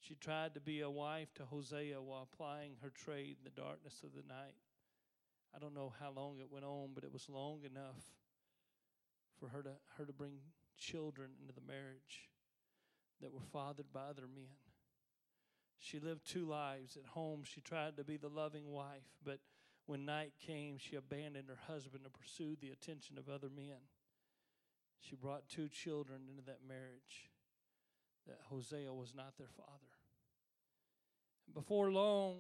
She 0.01 0.15
tried 0.15 0.55
to 0.55 0.61
be 0.61 0.81
a 0.81 0.91
wife 0.91 1.33
to 1.35 1.45
Hosea 1.45 2.01
while 2.01 2.29
plying 2.37 2.77
her 2.83 2.91
trade 2.91 3.37
in 3.39 3.45
the 3.45 3.61
darkness 3.61 4.03
of 4.05 4.11
the 4.15 4.27
night. 4.29 4.55
I 5.55 5.59
don't 5.59 5.75
know 5.75 5.93
how 6.01 6.11
long 6.11 6.41
it 6.41 6.51
went 6.51 6.65
on, 6.65 6.91
but 6.95 7.05
it 7.05 7.13
was 7.13 7.29
long 7.29 7.61
enough 7.65 8.03
for 9.39 9.49
her 9.49 9.63
to, 9.63 9.71
her 9.97 10.05
to 10.05 10.13
bring 10.13 10.35
children 10.77 11.31
into 11.41 11.55
the 11.55 11.67
marriage 11.67 12.29
that 13.21 13.33
were 13.33 13.41
fathered 13.53 13.93
by 13.93 14.03
other 14.03 14.27
men. 14.35 14.49
She 15.79 16.01
lived 16.01 16.27
two 16.27 16.47
lives. 16.47 16.97
At 16.97 17.07
home, 17.07 17.43
she 17.45 17.61
tried 17.61 17.97
to 17.97 18.05
be 18.05 18.17
the 18.17 18.29
loving 18.29 18.71
wife, 18.71 19.09
but 19.25 19.39
when 19.87 20.05
night 20.05 20.33
came, 20.47 20.79
she 20.79 20.97
abandoned 20.97 21.49
her 21.49 21.73
husband 21.73 22.05
and 22.05 22.13
pursued 22.13 22.59
the 22.61 22.71
attention 22.71 23.19
of 23.19 23.29
other 23.29 23.51
men. 23.55 23.77
She 25.09 25.17
brought 25.17 25.49
two 25.49 25.69
children 25.69 26.23
into 26.31 26.43
that 26.47 26.61
marriage 26.67 27.31
that 28.27 28.39
Hosea 28.45 28.93
was 28.93 29.15
not 29.15 29.37
their 29.37 29.51
father. 29.55 29.71
And 31.47 31.55
Before 31.55 31.93
long, 31.93 32.39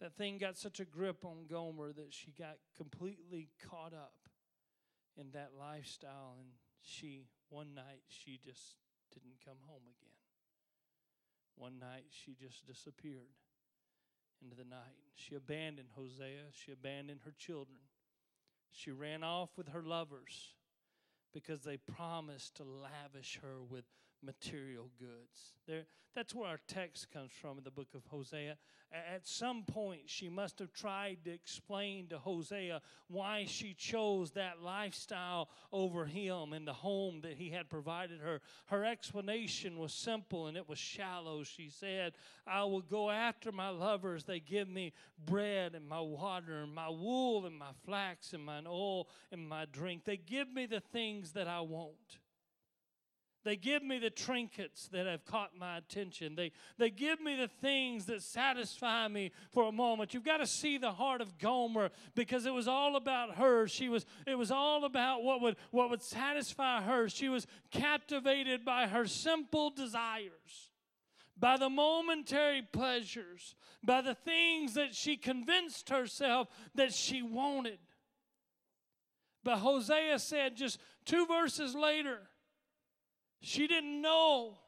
that 0.00 0.14
thing 0.14 0.36
got 0.36 0.58
such 0.58 0.80
a 0.80 0.84
grip 0.84 1.24
on 1.24 1.46
Gomer 1.48 1.92
that 1.92 2.12
she 2.12 2.32
got 2.32 2.56
completely 2.76 3.48
caught 3.70 3.94
up 3.94 4.12
in 5.16 5.30
that 5.32 5.52
lifestyle 5.58 6.36
and 6.38 6.48
she 6.82 7.24
one 7.48 7.74
night 7.74 8.02
she 8.08 8.38
just 8.42 8.76
didn't 9.12 9.36
come 9.44 9.58
home 9.66 9.82
again. 9.82 10.12
One 11.56 11.78
night 11.78 12.06
she 12.10 12.34
just 12.34 12.66
disappeared 12.66 13.36
into 14.42 14.56
the 14.56 14.64
night. 14.64 14.96
She 15.14 15.34
abandoned 15.34 15.88
Hosea, 15.94 16.52
she 16.52 16.72
abandoned 16.72 17.20
her 17.24 17.34
children. 17.36 17.78
She 18.72 18.90
ran 18.90 19.22
off 19.22 19.50
with 19.56 19.68
her 19.68 19.82
lovers 19.82 20.54
because 21.32 21.62
they 21.62 21.76
promised 21.76 22.56
to 22.56 22.64
lavish 22.64 23.38
her 23.42 23.62
with 23.62 23.84
material 24.22 24.90
goods. 24.98 25.54
There, 25.66 25.84
that's 26.14 26.34
where 26.34 26.48
our 26.48 26.60
text 26.66 27.10
comes 27.12 27.30
from 27.32 27.58
in 27.58 27.64
the 27.64 27.70
book 27.70 27.88
of 27.94 28.04
Hosea. 28.06 28.56
At 28.92 29.26
some 29.26 29.62
point, 29.62 30.02
she 30.06 30.28
must 30.28 30.58
have 30.58 30.72
tried 30.72 31.18
to 31.24 31.30
explain 31.30 32.08
to 32.08 32.18
Hosea 32.18 32.80
why 33.06 33.44
she 33.46 33.72
chose 33.74 34.32
that 34.32 34.60
lifestyle 34.62 35.48
over 35.72 36.06
him 36.06 36.52
and 36.52 36.66
the 36.66 36.72
home 36.72 37.20
that 37.20 37.34
he 37.34 37.50
had 37.50 37.70
provided 37.70 38.20
her. 38.20 38.40
Her 38.66 38.84
explanation 38.84 39.78
was 39.78 39.92
simple 39.92 40.48
and 40.48 40.56
it 40.56 40.68
was 40.68 40.78
shallow. 40.78 41.44
She 41.44 41.70
said, 41.70 42.14
I 42.46 42.64
will 42.64 42.82
go 42.82 43.10
after 43.10 43.52
my 43.52 43.68
lovers. 43.68 44.24
They 44.24 44.40
give 44.40 44.68
me 44.68 44.92
bread 45.24 45.76
and 45.76 45.86
my 45.86 46.00
water 46.00 46.62
and 46.62 46.74
my 46.74 46.88
wool 46.88 47.46
and 47.46 47.56
my 47.56 47.72
flax 47.84 48.32
and 48.32 48.44
my 48.44 48.60
oil 48.66 49.08
and 49.30 49.48
my 49.48 49.66
drink. 49.70 50.04
They 50.04 50.16
give 50.16 50.52
me 50.52 50.66
the 50.66 50.80
things 50.80 51.32
that 51.32 51.46
I 51.46 51.60
want. 51.60 52.18
They 53.42 53.56
give 53.56 53.82
me 53.82 53.98
the 53.98 54.10
trinkets 54.10 54.88
that 54.88 55.06
have 55.06 55.24
caught 55.24 55.56
my 55.58 55.78
attention. 55.78 56.34
They, 56.34 56.52
they 56.76 56.90
give 56.90 57.20
me 57.20 57.36
the 57.36 57.48
things 57.48 58.04
that 58.06 58.22
satisfy 58.22 59.08
me 59.08 59.32
for 59.50 59.68
a 59.68 59.72
moment. 59.72 60.12
You've 60.12 60.24
got 60.24 60.38
to 60.38 60.46
see 60.46 60.76
the 60.76 60.92
heart 60.92 61.22
of 61.22 61.38
Gomer 61.38 61.90
because 62.14 62.44
it 62.44 62.52
was 62.52 62.68
all 62.68 62.96
about 62.96 63.36
her. 63.36 63.66
She 63.66 63.88
was, 63.88 64.04
it 64.26 64.36
was 64.36 64.50
all 64.50 64.84
about 64.84 65.22
what 65.22 65.40
would, 65.40 65.56
what 65.70 65.88
would 65.88 66.02
satisfy 66.02 66.82
her. 66.82 67.08
She 67.08 67.30
was 67.30 67.46
captivated 67.70 68.62
by 68.62 68.86
her 68.86 69.06
simple 69.06 69.70
desires, 69.70 70.72
by 71.38 71.56
the 71.56 71.70
momentary 71.70 72.60
pleasures, 72.60 73.54
by 73.82 74.02
the 74.02 74.14
things 74.14 74.74
that 74.74 74.94
she 74.94 75.16
convinced 75.16 75.88
herself 75.88 76.48
that 76.74 76.92
she 76.92 77.22
wanted. 77.22 77.78
But 79.42 79.58
Hosea 79.58 80.18
said 80.18 80.56
just 80.56 80.78
two 81.06 81.24
verses 81.24 81.74
later, 81.74 82.28
she 83.40 83.66
didn't 83.66 84.00
know 84.00 84.58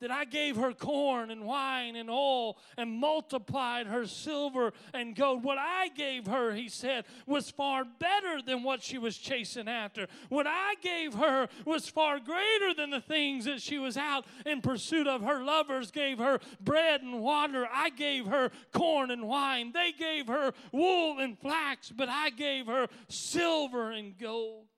that 0.00 0.10
I 0.10 0.24
gave 0.24 0.56
her 0.56 0.72
corn 0.72 1.30
and 1.30 1.44
wine 1.44 1.94
and 1.94 2.10
oil 2.10 2.56
and 2.76 2.90
multiplied 2.90 3.86
her 3.86 4.06
silver 4.06 4.72
and 4.94 5.14
gold. 5.14 5.44
What 5.44 5.58
I 5.58 5.88
gave 5.88 6.26
her, 6.26 6.52
he 6.52 6.68
said, 6.68 7.04
was 7.26 7.50
far 7.50 7.84
better 7.84 8.40
than 8.44 8.62
what 8.62 8.82
she 8.82 8.98
was 8.98 9.16
chasing 9.18 9.68
after. 9.68 10.06
What 10.30 10.46
I 10.46 10.74
gave 10.82 11.14
her 11.14 11.48
was 11.66 11.88
far 11.88 12.18
greater 12.18 12.74
than 12.74 12.90
the 12.90 13.00
things 13.00 13.44
that 13.44 13.60
she 13.60 13.78
was 13.78 13.96
out 13.96 14.24
in 14.46 14.62
pursuit 14.62 15.06
of. 15.06 15.22
Her 15.22 15.44
lovers 15.44 15.90
gave 15.90 16.18
her 16.18 16.40
bread 16.60 17.02
and 17.02 17.20
water. 17.20 17.68
I 17.70 17.90
gave 17.90 18.26
her 18.26 18.50
corn 18.72 19.10
and 19.10 19.28
wine. 19.28 19.72
They 19.72 19.92
gave 19.92 20.28
her 20.28 20.52
wool 20.72 21.18
and 21.18 21.38
flax, 21.38 21.90
but 21.90 22.08
I 22.08 22.30
gave 22.30 22.66
her 22.66 22.88
silver 23.08 23.90
and 23.90 24.16
gold. 24.16 24.69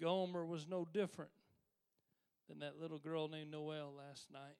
Gomer 0.00 0.44
was 0.44 0.66
no 0.68 0.86
different 0.92 1.30
than 2.48 2.60
that 2.60 2.80
little 2.80 2.98
girl 2.98 3.28
named 3.28 3.50
Noelle 3.50 3.92
last 3.96 4.30
night. 4.32 4.56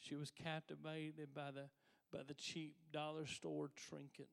She 0.00 0.16
was 0.16 0.30
captivated 0.30 1.34
by 1.34 1.50
the 1.50 1.68
by 2.12 2.20
the 2.26 2.34
cheap 2.34 2.74
dollar 2.92 3.26
store 3.26 3.70
trinkets 3.88 4.28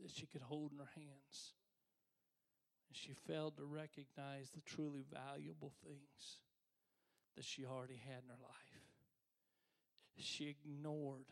that 0.00 0.10
she 0.10 0.26
could 0.26 0.42
hold 0.42 0.72
in 0.72 0.78
her 0.78 0.90
hands. 0.94 1.54
And 2.88 2.96
she 2.96 3.12
failed 3.26 3.56
to 3.56 3.64
recognize 3.64 4.50
the 4.50 4.60
truly 4.60 5.02
valuable 5.12 5.72
things 5.84 6.38
that 7.34 7.44
she 7.44 7.64
already 7.64 8.00
had 8.06 8.22
in 8.22 8.28
her 8.28 8.42
life. 8.42 8.74
She 10.16 10.48
ignored 10.48 11.26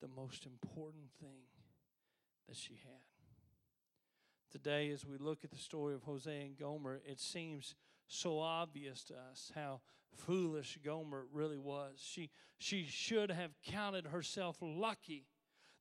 the 0.00 0.08
most 0.08 0.46
important 0.46 1.10
thing 1.20 1.48
that 2.46 2.56
she 2.56 2.74
had 2.74 3.13
today 4.54 4.92
as 4.92 5.04
we 5.04 5.18
look 5.18 5.42
at 5.42 5.50
the 5.50 5.58
story 5.58 5.96
of 5.96 6.04
Hosea 6.04 6.42
and 6.44 6.56
Gomer, 6.56 7.00
it 7.04 7.18
seems 7.18 7.74
so 8.06 8.38
obvious 8.38 9.02
to 9.04 9.14
us 9.14 9.50
how 9.52 9.80
foolish 10.14 10.78
Gomer 10.84 11.26
really 11.32 11.58
was. 11.58 11.94
She, 12.00 12.30
she 12.56 12.84
should 12.84 13.32
have 13.32 13.50
counted 13.66 14.06
herself 14.06 14.56
lucky 14.60 15.26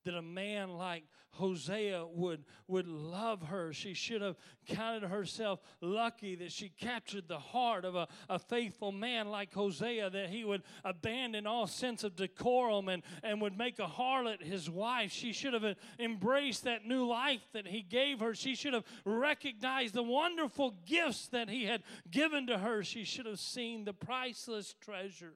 that 0.03 0.15
a 0.15 0.21
man 0.21 0.69
like 0.69 1.03
Hosea 1.33 2.05
would, 2.05 2.43
would 2.67 2.87
love 2.87 3.41
her. 3.43 3.73
She 3.73 3.93
should 3.95 4.21
have 4.21 4.35
counted 4.67 5.09
herself 5.09 5.59
lucky 5.81 6.35
that 6.35 6.51
she 6.51 6.69
captured 6.69 7.27
the 7.27 7.39
heart 7.39 7.85
of 7.85 7.95
a, 7.95 8.07
a 8.29 8.37
faithful 8.37 8.91
man 8.91 9.29
like 9.29 9.53
Hosea, 9.53 10.11
that 10.11 10.29
he 10.29 10.43
would 10.43 10.61
abandon 10.85 11.47
all 11.47 11.65
sense 11.65 12.03
of 12.03 12.15
decorum 12.15 12.87
and, 12.87 13.01
and 13.23 13.41
would 13.41 13.57
make 13.57 13.79
a 13.79 13.87
harlot 13.87 14.43
his 14.43 14.69
wife. 14.69 15.11
She 15.11 15.33
should 15.33 15.53
have 15.53 15.75
embraced 15.99 16.65
that 16.65 16.85
new 16.85 17.05
life 17.05 17.41
that 17.53 17.67
he 17.67 17.81
gave 17.81 18.19
her. 18.19 18.35
She 18.35 18.53
should 18.55 18.73
have 18.73 18.85
recognized 19.03 19.95
the 19.95 20.03
wonderful 20.03 20.75
gifts 20.85 21.27
that 21.29 21.49
he 21.49 21.65
had 21.65 21.81
given 22.09 22.45
to 22.47 22.59
her. 22.59 22.83
She 22.83 23.03
should 23.05 23.25
have 23.25 23.39
seen 23.39 23.85
the 23.85 23.93
priceless 23.93 24.75
treasure 24.79 25.33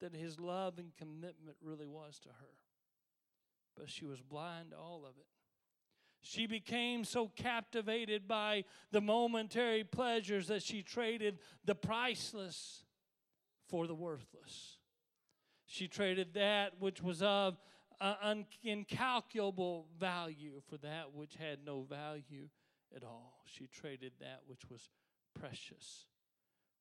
that 0.00 0.14
his 0.16 0.40
love 0.40 0.78
and 0.78 0.96
commitment 0.96 1.56
really 1.62 1.86
was 1.86 2.18
to 2.20 2.28
her 2.28 2.61
but 3.76 3.90
she 3.90 4.04
was 4.04 4.20
blind 4.20 4.70
to 4.70 4.76
all 4.76 5.04
of 5.04 5.16
it. 5.18 5.26
She 6.20 6.46
became 6.46 7.04
so 7.04 7.28
captivated 7.34 8.28
by 8.28 8.64
the 8.92 9.00
momentary 9.00 9.82
pleasures 9.82 10.46
that 10.46 10.62
she 10.62 10.82
traded 10.82 11.38
the 11.64 11.74
priceless 11.74 12.84
for 13.68 13.86
the 13.88 13.94
worthless. 13.94 14.78
She 15.66 15.88
traded 15.88 16.34
that 16.34 16.74
which 16.78 17.02
was 17.02 17.22
of 17.22 17.58
uh, 18.00 18.14
un- 18.22 18.46
incalculable 18.62 19.86
value 19.98 20.60
for 20.68 20.76
that 20.78 21.12
which 21.12 21.34
had 21.34 21.58
no 21.64 21.82
value 21.82 22.48
at 22.94 23.02
all. 23.02 23.42
She 23.46 23.66
traded 23.66 24.12
that 24.20 24.42
which 24.46 24.62
was 24.70 24.90
precious 25.34 26.06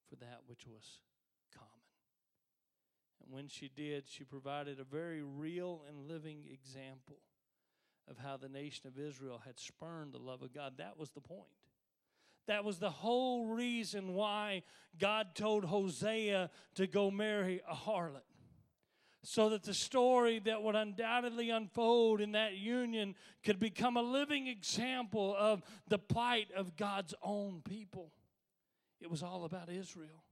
for 0.09 0.17
that 0.17 0.41
which 0.45 0.67
was 0.67 0.99
and 3.23 3.33
when 3.33 3.47
she 3.47 3.69
did, 3.75 4.07
she 4.07 4.23
provided 4.23 4.79
a 4.79 4.83
very 4.83 5.21
real 5.21 5.83
and 5.87 6.07
living 6.07 6.43
example 6.51 7.19
of 8.09 8.17
how 8.17 8.37
the 8.37 8.49
nation 8.49 8.87
of 8.87 8.97
Israel 8.99 9.41
had 9.45 9.59
spurned 9.59 10.13
the 10.13 10.19
love 10.19 10.41
of 10.41 10.53
God. 10.53 10.73
That 10.77 10.97
was 10.97 11.11
the 11.11 11.21
point. 11.21 11.49
That 12.47 12.65
was 12.65 12.79
the 12.79 12.89
whole 12.89 13.45
reason 13.45 14.13
why 14.13 14.63
God 14.99 15.35
told 15.35 15.63
Hosea 15.65 16.49
to 16.75 16.87
go 16.87 17.11
marry 17.11 17.61
a 17.69 17.75
harlot. 17.75 18.21
So 19.23 19.49
that 19.49 19.63
the 19.63 19.75
story 19.75 20.39
that 20.39 20.63
would 20.63 20.75
undoubtedly 20.75 21.51
unfold 21.51 22.21
in 22.21 22.31
that 22.31 22.55
union 22.55 23.13
could 23.43 23.59
become 23.59 23.95
a 23.95 24.01
living 24.01 24.47
example 24.47 25.35
of 25.37 25.61
the 25.87 25.99
plight 25.99 26.47
of 26.55 26.75
God's 26.75 27.13
own 27.21 27.61
people. 27.63 28.11
It 28.99 29.11
was 29.11 29.21
all 29.21 29.45
about 29.45 29.69
Israel. 29.69 30.23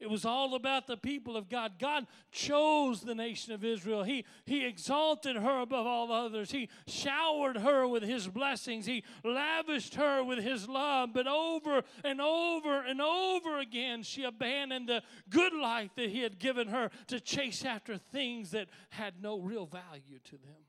It 0.00 0.08
was 0.08 0.24
all 0.24 0.54
about 0.54 0.86
the 0.86 0.96
people 0.96 1.36
of 1.36 1.50
God. 1.50 1.72
God 1.78 2.06
chose 2.32 3.02
the 3.02 3.14
nation 3.14 3.52
of 3.52 3.62
Israel. 3.62 4.02
He, 4.02 4.24
he 4.46 4.64
exalted 4.64 5.36
her 5.36 5.60
above 5.60 5.86
all 5.86 6.10
others. 6.10 6.50
He 6.50 6.70
showered 6.86 7.58
her 7.58 7.86
with 7.86 8.02
His 8.02 8.26
blessings. 8.26 8.86
He 8.86 9.04
lavished 9.22 9.96
her 9.96 10.24
with 10.24 10.42
His 10.42 10.66
love. 10.66 11.10
But 11.12 11.26
over 11.26 11.82
and 12.02 12.18
over 12.18 12.80
and 12.80 13.02
over 13.02 13.58
again, 13.58 14.02
she 14.02 14.24
abandoned 14.24 14.88
the 14.88 15.02
good 15.28 15.52
life 15.52 15.90
that 15.96 16.08
He 16.08 16.22
had 16.22 16.38
given 16.38 16.68
her 16.68 16.90
to 17.08 17.20
chase 17.20 17.62
after 17.66 17.98
things 17.98 18.52
that 18.52 18.68
had 18.88 19.22
no 19.22 19.38
real 19.38 19.66
value 19.66 20.18
to 20.24 20.38
them. 20.38 20.64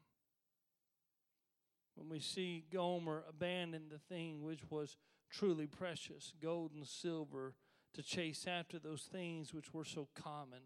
When 1.95 2.09
we 2.09 2.19
see 2.19 2.65
Gomer 2.69 3.23
abandon 3.29 3.83
the 3.89 3.99
thing 4.13 4.43
which 4.43 4.69
was 4.69 4.97
truly 5.29 5.67
precious 5.67 6.33
gold 6.41 6.71
and 6.75 6.85
silver 6.85 7.53
to 7.93 8.03
chase 8.03 8.45
after 8.47 8.79
those 8.79 9.03
things 9.03 9.53
which 9.53 9.73
were 9.73 9.85
so 9.85 10.07
common 10.15 10.61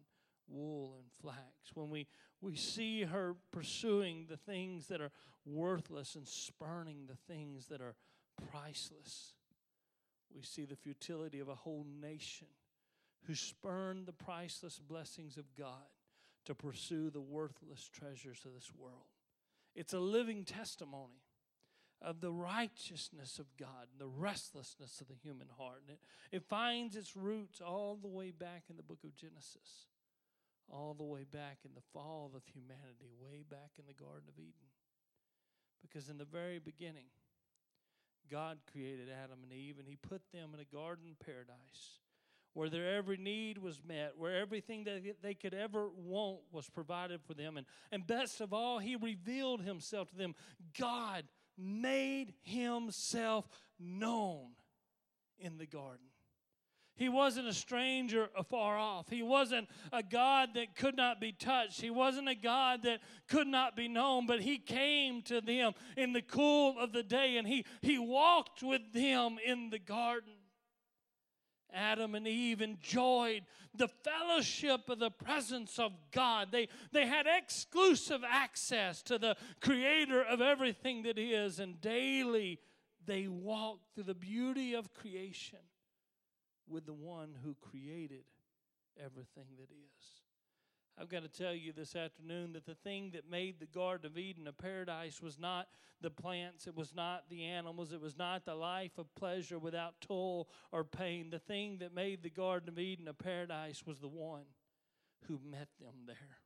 wool 0.47 0.95
and 0.97 1.07
flax. 1.21 1.71
When 1.73 1.89
we, 1.89 2.07
we 2.41 2.55
see 2.55 3.03
her 3.03 3.35
pursuing 3.51 4.27
the 4.29 4.37
things 4.37 4.87
that 4.87 5.01
are 5.01 5.11
worthless 5.45 6.15
and 6.15 6.27
spurning 6.27 7.07
the 7.07 7.33
things 7.33 7.67
that 7.67 7.81
are 7.81 7.95
priceless, 8.51 9.33
we 10.35 10.43
see 10.43 10.65
the 10.65 10.75
futility 10.75 11.39
of 11.39 11.49
a 11.49 11.55
whole 11.55 11.85
nation 12.01 12.47
who 13.25 13.35
spurned 13.35 14.05
the 14.05 14.13
priceless 14.13 14.79
blessings 14.79 15.37
of 15.37 15.55
God 15.57 15.89
to 16.45 16.53
pursue 16.53 17.09
the 17.09 17.21
worthless 17.21 17.89
treasures 17.91 18.43
of 18.45 18.53
this 18.53 18.71
world. 18.77 19.07
It's 19.75 19.93
a 19.93 19.99
living 19.99 20.45
testimony 20.45 21.24
of 22.05 22.21
the 22.21 22.31
righteousness 22.31 23.39
of 23.39 23.47
God 23.57 23.89
and 23.91 23.99
the 23.99 24.07
restlessness 24.07 25.01
of 25.01 25.07
the 25.07 25.15
human 25.15 25.47
heart. 25.57 25.81
And 25.87 25.97
it, 25.97 26.37
it 26.37 26.43
finds 26.43 26.95
its 26.95 27.17
roots 27.17 27.61
all 27.61 27.97
the 27.99 28.07
way 28.07 28.31
back 28.31 28.65
in 28.69 28.77
the 28.77 28.83
book 28.83 28.99
of 29.03 29.15
Genesis, 29.15 29.89
all 30.69 30.93
the 30.93 31.03
way 31.03 31.25
back 31.29 31.57
in 31.65 31.71
the 31.73 31.81
fall 31.93 32.31
of 32.35 32.43
humanity, 32.45 33.09
way 33.19 33.43
back 33.49 33.71
in 33.79 33.85
the 33.87 33.93
Garden 33.93 34.29
of 34.29 34.37
Eden. 34.37 34.69
Because 35.81 36.07
in 36.09 36.17
the 36.19 36.25
very 36.25 36.59
beginning, 36.59 37.09
God 38.29 38.59
created 38.71 39.09
Adam 39.09 39.39
and 39.43 39.51
Eve 39.51 39.79
and 39.79 39.87
He 39.87 39.95
put 39.95 40.21
them 40.31 40.51
in 40.53 40.59
a 40.59 40.75
garden 40.75 41.15
paradise 41.25 41.99
where 42.53 42.69
their 42.69 42.95
every 42.95 43.17
need 43.17 43.57
was 43.57 43.81
met, 43.85 44.13
where 44.17 44.39
everything 44.39 44.85
that 44.85 45.01
they 45.21 45.33
could 45.33 45.53
ever 45.53 45.89
want 45.89 46.39
was 46.53 46.69
provided 46.69 47.19
for 47.21 47.33
them. 47.33 47.57
And, 47.57 47.65
and 47.91 48.07
best 48.07 48.39
of 48.39 48.53
all, 48.53 48.79
He 48.79 48.95
revealed 48.95 49.61
Himself 49.61 50.09
to 50.11 50.15
them. 50.15 50.35
God 50.79 51.25
made 51.57 52.33
himself 52.43 53.47
known 53.79 54.51
in 55.37 55.57
the 55.57 55.65
garden. 55.65 56.07
He 56.97 57.09
wasn't 57.09 57.49
a 57.49 57.53
stranger 57.53 58.29
afar 58.37 58.77
off. 58.77 59.09
He 59.09 59.21
wasn't 59.21 59.67
a 59.91 60.01
God 60.01 60.51
that 60.53 60.75
could 60.75 60.95
not 60.95 61.19
be 61.19 61.33
touched. 61.33 61.81
He 61.81 61.89
wasn't 61.89 62.29
a 62.29 62.35
God 62.35 62.83
that 62.83 63.01
could 63.27 63.47
not 63.47 63.75
be 63.75 63.89
known, 63.89 64.25
but 64.25 64.39
He 64.39 64.57
came 64.57 65.21
to 65.23 65.41
them 65.41 65.73
in 65.97 66.13
the 66.13 66.21
cool 66.21 66.79
of 66.79 66.93
the 66.93 67.03
day 67.03 67.35
and 67.35 67.45
He, 67.45 67.65
he 67.81 67.99
walked 67.99 68.63
with 68.63 68.93
them 68.93 69.37
in 69.45 69.71
the 69.71 69.79
garden. 69.79 70.34
Adam 71.73 72.15
and 72.15 72.27
Eve 72.27 72.61
enjoyed 72.61 73.43
the 73.75 73.87
fellowship 73.87 74.89
of 74.89 74.99
the 74.99 75.11
presence 75.11 75.77
of 75.79 75.91
God. 76.11 76.49
They, 76.51 76.69
they 76.91 77.05
had 77.05 77.25
exclusive 77.27 78.21
access 78.27 79.01
to 79.03 79.17
the 79.17 79.35
creator 79.61 80.21
of 80.23 80.41
everything 80.41 81.03
that 81.03 81.17
is, 81.17 81.59
and 81.59 81.81
daily 81.81 82.59
they 83.05 83.27
walked 83.27 83.93
through 83.93 84.05
the 84.05 84.13
beauty 84.13 84.73
of 84.73 84.93
creation 84.93 85.59
with 86.67 86.85
the 86.85 86.93
one 86.93 87.35
who 87.43 87.55
created 87.61 88.23
everything 88.97 89.45
that 89.57 89.69
is. 89.69 90.14
I've 90.97 91.09
got 91.09 91.23
to 91.23 91.29
tell 91.29 91.53
you 91.53 91.73
this 91.73 91.95
afternoon 91.95 92.53
that 92.53 92.65
the 92.65 92.75
thing 92.75 93.11
that 93.11 93.29
made 93.29 93.59
the 93.59 93.65
Garden 93.65 94.05
of 94.05 94.17
Eden 94.17 94.47
a 94.47 94.53
paradise 94.53 95.21
was 95.21 95.37
not 95.37 95.67
the 96.01 96.09
plants, 96.09 96.67
it 96.67 96.75
was 96.75 96.95
not 96.95 97.29
the 97.29 97.43
animals, 97.43 97.91
it 97.91 97.99
was 97.99 98.17
not 98.17 98.45
the 98.45 98.55
life 98.55 98.97
of 98.97 99.13
pleasure 99.15 99.59
without 99.59 99.99
toil 99.99 100.47
or 100.71 100.85
pain. 100.85 101.29
The 101.29 101.39
thing 101.39 101.79
that 101.79 101.93
made 101.93 102.23
the 102.23 102.29
Garden 102.29 102.69
of 102.69 102.79
Eden 102.79 103.09
a 103.09 103.13
paradise 103.13 103.83
was 103.85 103.99
the 103.99 104.07
one 104.07 104.45
who 105.27 105.39
met 105.43 105.67
them 105.79 106.05
there. 106.05 106.37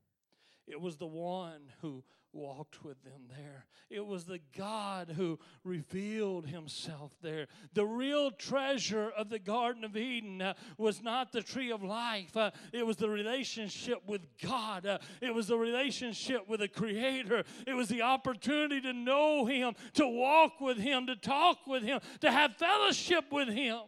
It 0.68 0.82
was 0.82 0.98
the 0.98 1.08
one 1.08 1.72
who 1.82 2.04
walked 2.34 2.84
with 2.84 3.02
them 3.04 3.22
there. 3.30 3.66
It 3.90 4.06
was 4.06 4.26
the 4.26 4.40
God 4.56 5.14
who 5.16 5.40
revealed 5.64 6.48
himself 6.48 7.12
there. 7.22 7.48
The 7.74 7.86
real 7.86 8.32
treasure 8.32 9.10
of 9.18 9.30
the 9.30 9.40
Garden 9.40 9.84
of 9.84 9.98
Eden 9.98 10.42
uh, 10.42 10.54
was 10.78 11.02
not 11.02 11.32
the 11.32 11.42
tree 11.42 11.72
of 11.72 11.84
life, 11.84 12.36
uh, 12.38 12.52
it 12.72 12.86
was 12.86 12.98
the 12.98 13.10
relationship 13.10 14.00
with 14.06 14.22
God. 14.42 14.86
Uh, 14.86 15.00
it 15.22 15.34
was 15.34 15.48
the 15.48 15.58
relationship 15.58 16.48
with 16.48 16.60
the 16.60 16.68
Creator. 16.68 17.44
It 17.66 17.74
was 17.74 17.90
the 17.90 18.04
opportunity 18.04 18.82
to 18.82 18.94
know 18.94 19.46
Him, 19.46 19.74
to 19.94 20.08
walk 20.08 20.62
with 20.62 20.78
Him, 20.78 21.08
to 21.08 21.16
talk 21.16 21.66
with 21.68 21.84
Him, 21.84 22.00
to 22.22 22.32
have 22.32 22.56
fellowship 22.58 23.26
with 23.32 23.50
Him, 23.50 23.82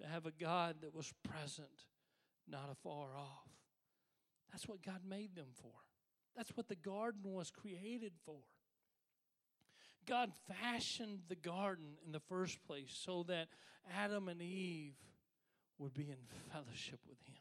to 0.00 0.06
have 0.06 0.26
a 0.26 0.32
God 0.32 0.76
that 0.82 0.94
was 0.94 1.12
present, 1.28 1.68
not 2.48 2.70
afar 2.70 3.16
off. 3.16 3.48
That's 4.50 4.66
what 4.66 4.82
God 4.82 5.00
made 5.06 5.36
them 5.36 5.48
for. 5.60 5.87
That's 6.38 6.56
what 6.56 6.68
the 6.68 6.76
garden 6.76 7.32
was 7.32 7.50
created 7.50 8.12
for. 8.24 8.36
God 10.06 10.30
fashioned 10.46 11.22
the 11.28 11.34
garden 11.34 11.96
in 12.06 12.12
the 12.12 12.20
first 12.20 12.62
place 12.64 12.96
so 13.04 13.24
that 13.24 13.48
Adam 13.92 14.28
and 14.28 14.40
Eve 14.40 14.94
would 15.78 15.94
be 15.94 16.04
in 16.04 16.16
fellowship 16.52 17.00
with 17.08 17.18
Him. 17.26 17.34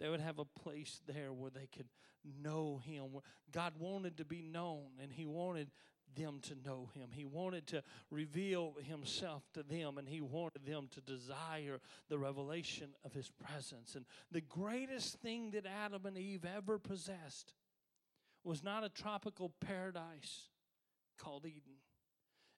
They 0.00 0.08
would 0.08 0.20
have 0.20 0.40
a 0.40 0.44
place 0.44 1.00
there 1.06 1.32
where 1.32 1.52
they 1.52 1.68
could 1.68 1.86
know 2.42 2.82
Him. 2.84 3.04
God 3.52 3.74
wanted 3.78 4.16
to 4.16 4.24
be 4.24 4.42
known, 4.42 4.88
and 5.00 5.12
He 5.12 5.24
wanted 5.24 5.70
them 6.16 6.40
to 6.40 6.54
know 6.64 6.88
him. 6.94 7.08
He 7.12 7.24
wanted 7.24 7.66
to 7.68 7.82
reveal 8.10 8.74
himself 8.82 9.42
to 9.54 9.62
them 9.62 9.98
and 9.98 10.08
he 10.08 10.20
wanted 10.20 10.64
them 10.64 10.88
to 10.92 11.00
desire 11.00 11.78
the 12.08 12.18
revelation 12.18 12.90
of 13.04 13.12
his 13.12 13.30
presence. 13.30 13.94
And 13.94 14.06
the 14.32 14.40
greatest 14.40 15.20
thing 15.20 15.50
that 15.50 15.66
Adam 15.66 16.06
and 16.06 16.16
Eve 16.16 16.46
ever 16.56 16.78
possessed 16.78 17.52
was 18.46 18.62
not 18.62 18.84
a 18.84 18.88
tropical 18.88 19.52
paradise 19.60 20.48
called 21.18 21.44
Eden. 21.44 21.80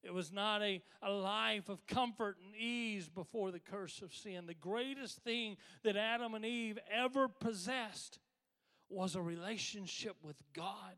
It 0.02 0.14
was 0.14 0.32
not 0.32 0.62
a, 0.62 0.82
a 1.02 1.10
life 1.10 1.68
of 1.68 1.86
comfort 1.86 2.36
and 2.44 2.54
ease 2.54 3.08
before 3.08 3.50
the 3.50 3.58
curse 3.58 4.00
of 4.00 4.14
sin. 4.14 4.46
The 4.46 4.54
greatest 4.54 5.18
thing 5.24 5.56
that 5.82 5.96
Adam 5.96 6.34
and 6.34 6.44
Eve 6.44 6.78
ever 6.92 7.26
possessed 7.26 8.18
was 8.88 9.16
a 9.16 9.22
relationship 9.22 10.16
with 10.22 10.36
God. 10.54 10.94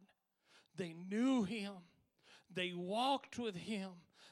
They 0.77 0.95
knew 1.09 1.45
Him, 1.45 1.73
they 2.53 2.73
walked 2.75 3.39
with 3.39 3.57
Him. 3.57 3.91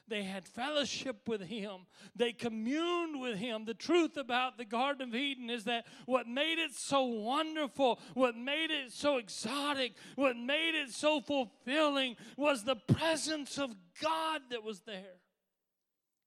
They 0.09 0.23
had 0.23 0.45
fellowship 0.45 1.27
with 1.27 1.41
Him. 1.41 1.85
They 2.15 2.33
communed 2.33 3.21
with 3.21 3.37
Him. 3.37 3.65
The 3.65 3.73
truth 3.73 4.17
about 4.17 4.57
the 4.57 4.65
Garden 4.65 5.09
of 5.09 5.15
Eden 5.15 5.49
is 5.49 5.65
that 5.65 5.85
what 6.05 6.27
made 6.27 6.59
it 6.59 6.73
so 6.73 7.03
wonderful, 7.03 7.99
what 8.13 8.35
made 8.35 8.71
it 8.71 8.91
so 8.91 9.17
exotic, 9.17 9.93
what 10.15 10.35
made 10.35 10.75
it 10.75 10.91
so 10.91 11.21
fulfilling 11.21 12.15
was 12.35 12.63
the 12.63 12.75
presence 12.75 13.57
of 13.57 13.75
God 14.01 14.41
that 14.49 14.63
was 14.63 14.81
there. 14.81 15.19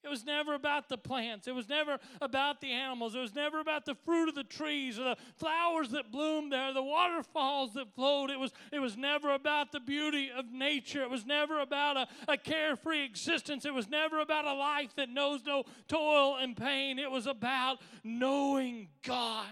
It 0.04 0.08
was 0.08 0.24
never 0.24 0.54
about 0.54 0.88
the 0.88 0.98
plants. 0.98 1.46
It 1.46 1.54
was 1.54 1.68
never 1.68 1.98
about 2.20 2.60
the 2.60 2.72
animals. 2.72 3.14
It 3.14 3.20
was 3.20 3.34
never 3.34 3.60
about 3.60 3.84
the 3.84 3.94
fruit 3.94 4.28
of 4.28 4.34
the 4.34 4.44
trees 4.44 4.98
or 4.98 5.04
the 5.04 5.16
flowers 5.36 5.90
that 5.90 6.10
bloomed 6.10 6.52
there, 6.52 6.72
the 6.72 6.82
waterfalls 6.82 7.74
that 7.74 7.94
flowed. 7.94 8.30
It 8.30 8.38
was, 8.38 8.52
it 8.72 8.80
was 8.80 8.96
never 8.96 9.32
about 9.32 9.70
the 9.70 9.80
beauty 9.80 10.30
of 10.36 10.50
nature. 10.50 11.02
It 11.02 11.10
was 11.10 11.24
never 11.24 11.60
about 11.60 11.96
a, 11.96 12.08
a 12.26 12.36
carefree 12.36 13.04
existence. 13.04 13.64
It 13.64 13.74
was 13.74 13.88
never 13.88 14.20
about 14.20 14.44
a 14.44 14.54
life 14.54 14.94
that 14.96 15.08
knows 15.08 15.44
no 15.46 15.64
toil 15.86 16.36
and 16.36 16.56
pain. 16.56 16.98
It 16.98 17.10
was 17.10 17.26
about 17.26 17.78
knowing 18.02 18.88
God 19.04 19.46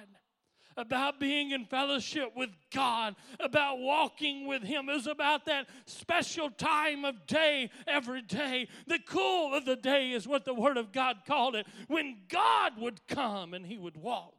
about 0.77 1.21
being 1.21 1.51
in 1.51 1.65
fellowship 1.65 2.33
with 2.37 2.51
God, 2.73 3.17
about 3.39 3.79
walking 3.79 4.47
with 4.47 4.63
Him. 4.63 4.89
It 4.89 4.95
was 4.95 5.07
about 5.07 5.47
that 5.47 5.67
special 5.87 6.51
time 6.51 7.05
of 7.05 7.27
day 7.27 7.71
every 7.87 8.23
day. 8.23 8.69
The 8.87 9.01
cool 9.07 9.55
of 9.55 9.65
the 9.65 9.77
day 9.77 10.13
is 10.13 10.27
what 10.27 10.45
the 10.45 10.55
Word 10.55 10.77
of 10.77 10.93
God 10.93 11.19
called 11.27 11.55
it, 11.55 11.67
when 11.89 12.19
God 12.29 12.73
would 12.79 13.07
come 13.07 13.55
and 13.55 13.67
He 13.67 13.79
would 13.79 13.97
walk 13.97 14.35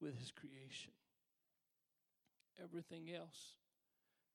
with 0.00 0.18
His 0.18 0.30
creation. 0.30 0.92
Everything 2.62 3.10
else 3.14 3.56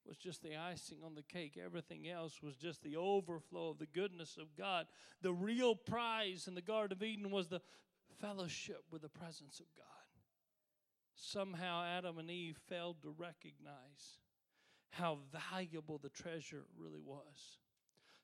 was 0.05 0.17
just 0.17 0.41
the 0.41 0.57
icing 0.57 0.97
on 1.05 1.15
the 1.15 1.23
cake. 1.23 1.57
Everything 1.63 2.09
else 2.09 2.41
was 2.41 2.55
just 2.55 2.83
the 2.83 2.95
overflow 2.95 3.69
of 3.69 3.77
the 3.77 3.85
goodness 3.85 4.37
of 4.39 4.55
God. 4.57 4.87
The 5.21 5.31
real 5.31 5.75
prize 5.75 6.47
in 6.47 6.55
the 6.55 6.61
Garden 6.61 6.97
of 6.97 7.03
Eden 7.03 7.29
was 7.29 7.47
the 7.47 7.61
fellowship 8.19 8.83
with 8.91 9.03
the 9.03 9.09
presence 9.09 9.59
of 9.59 9.67
God. 9.77 9.85
Somehow 11.21 11.83
Adam 11.83 12.17
and 12.17 12.31
Eve 12.31 12.57
failed 12.67 13.01
to 13.01 13.09
recognize 13.09 14.19
how 14.91 15.19
valuable 15.51 15.97
the 15.97 16.09
treasure 16.09 16.63
really 16.77 16.99
was. 16.99 17.59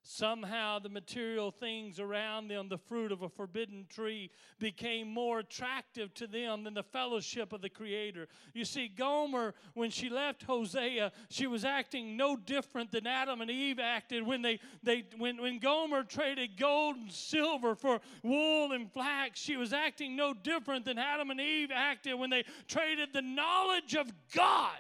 Somehow 0.08 0.78
the 0.78 0.88
material 0.88 1.50
things 1.50 2.00
around 2.00 2.48
them, 2.48 2.70
the 2.70 2.78
fruit 2.78 3.12
of 3.12 3.24
a 3.24 3.28
forbidden 3.28 3.88
tree, 3.90 4.30
became 4.60 5.12
more 5.12 5.40
attractive 5.40 6.14
to 6.14 6.28
them 6.28 6.64
than 6.64 6.76
the 6.76 6.84
fellowship 6.84 7.52
of 7.52 7.62
the 7.64 7.72
Creator. 7.72 8.28
You 8.54 8.66
see, 8.66 8.88
Gomer, 8.88 9.56
when 9.74 9.90
she 9.90 10.10
left 10.10 10.44
Hosea, 10.44 11.12
she 11.32 11.48
was 11.48 11.66
acting 11.66 12.16
no 12.16 12.38
different 12.38 12.92
than 12.92 13.08
Adam 13.08 13.42
and 13.42 13.50
Eve 13.50 13.80
acted 13.80 14.24
when 14.24 14.44
they, 14.44 14.60
they 14.84 15.06
when, 15.18 15.42
when 15.42 15.58
Gomer 15.58 16.04
traded 16.04 16.56
gold 16.56 16.98
and 16.98 17.12
silver 17.12 17.74
for 17.74 18.00
wool 18.22 18.74
and 18.74 18.92
flax. 18.94 19.40
She 19.40 19.58
was 19.58 19.74
acting 19.74 20.16
no 20.16 20.36
different 20.36 20.86
than 20.86 21.00
Adam 21.00 21.32
and 21.32 21.42
Eve 21.42 21.72
acted 21.74 22.14
when 22.14 22.30
they 22.30 22.44
traded 22.68 23.10
the 23.12 23.24
knowledge 23.24 23.96
of 23.96 24.14
God 24.36 24.78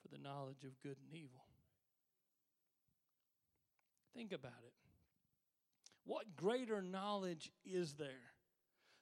for 0.00 0.08
the 0.08 0.22
knowledge 0.22 0.64
of 0.64 0.70
good 0.82 0.96
and 0.96 1.14
evil. 1.14 1.43
Think 4.14 4.32
about 4.32 4.52
it. 4.64 4.72
What 6.04 6.36
greater 6.36 6.82
knowledge 6.82 7.50
is 7.64 7.94
there 7.94 8.08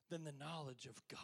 than 0.08 0.24
the 0.24 0.32
knowledge 0.32 0.86
of 0.86 0.96
God? 1.08 1.20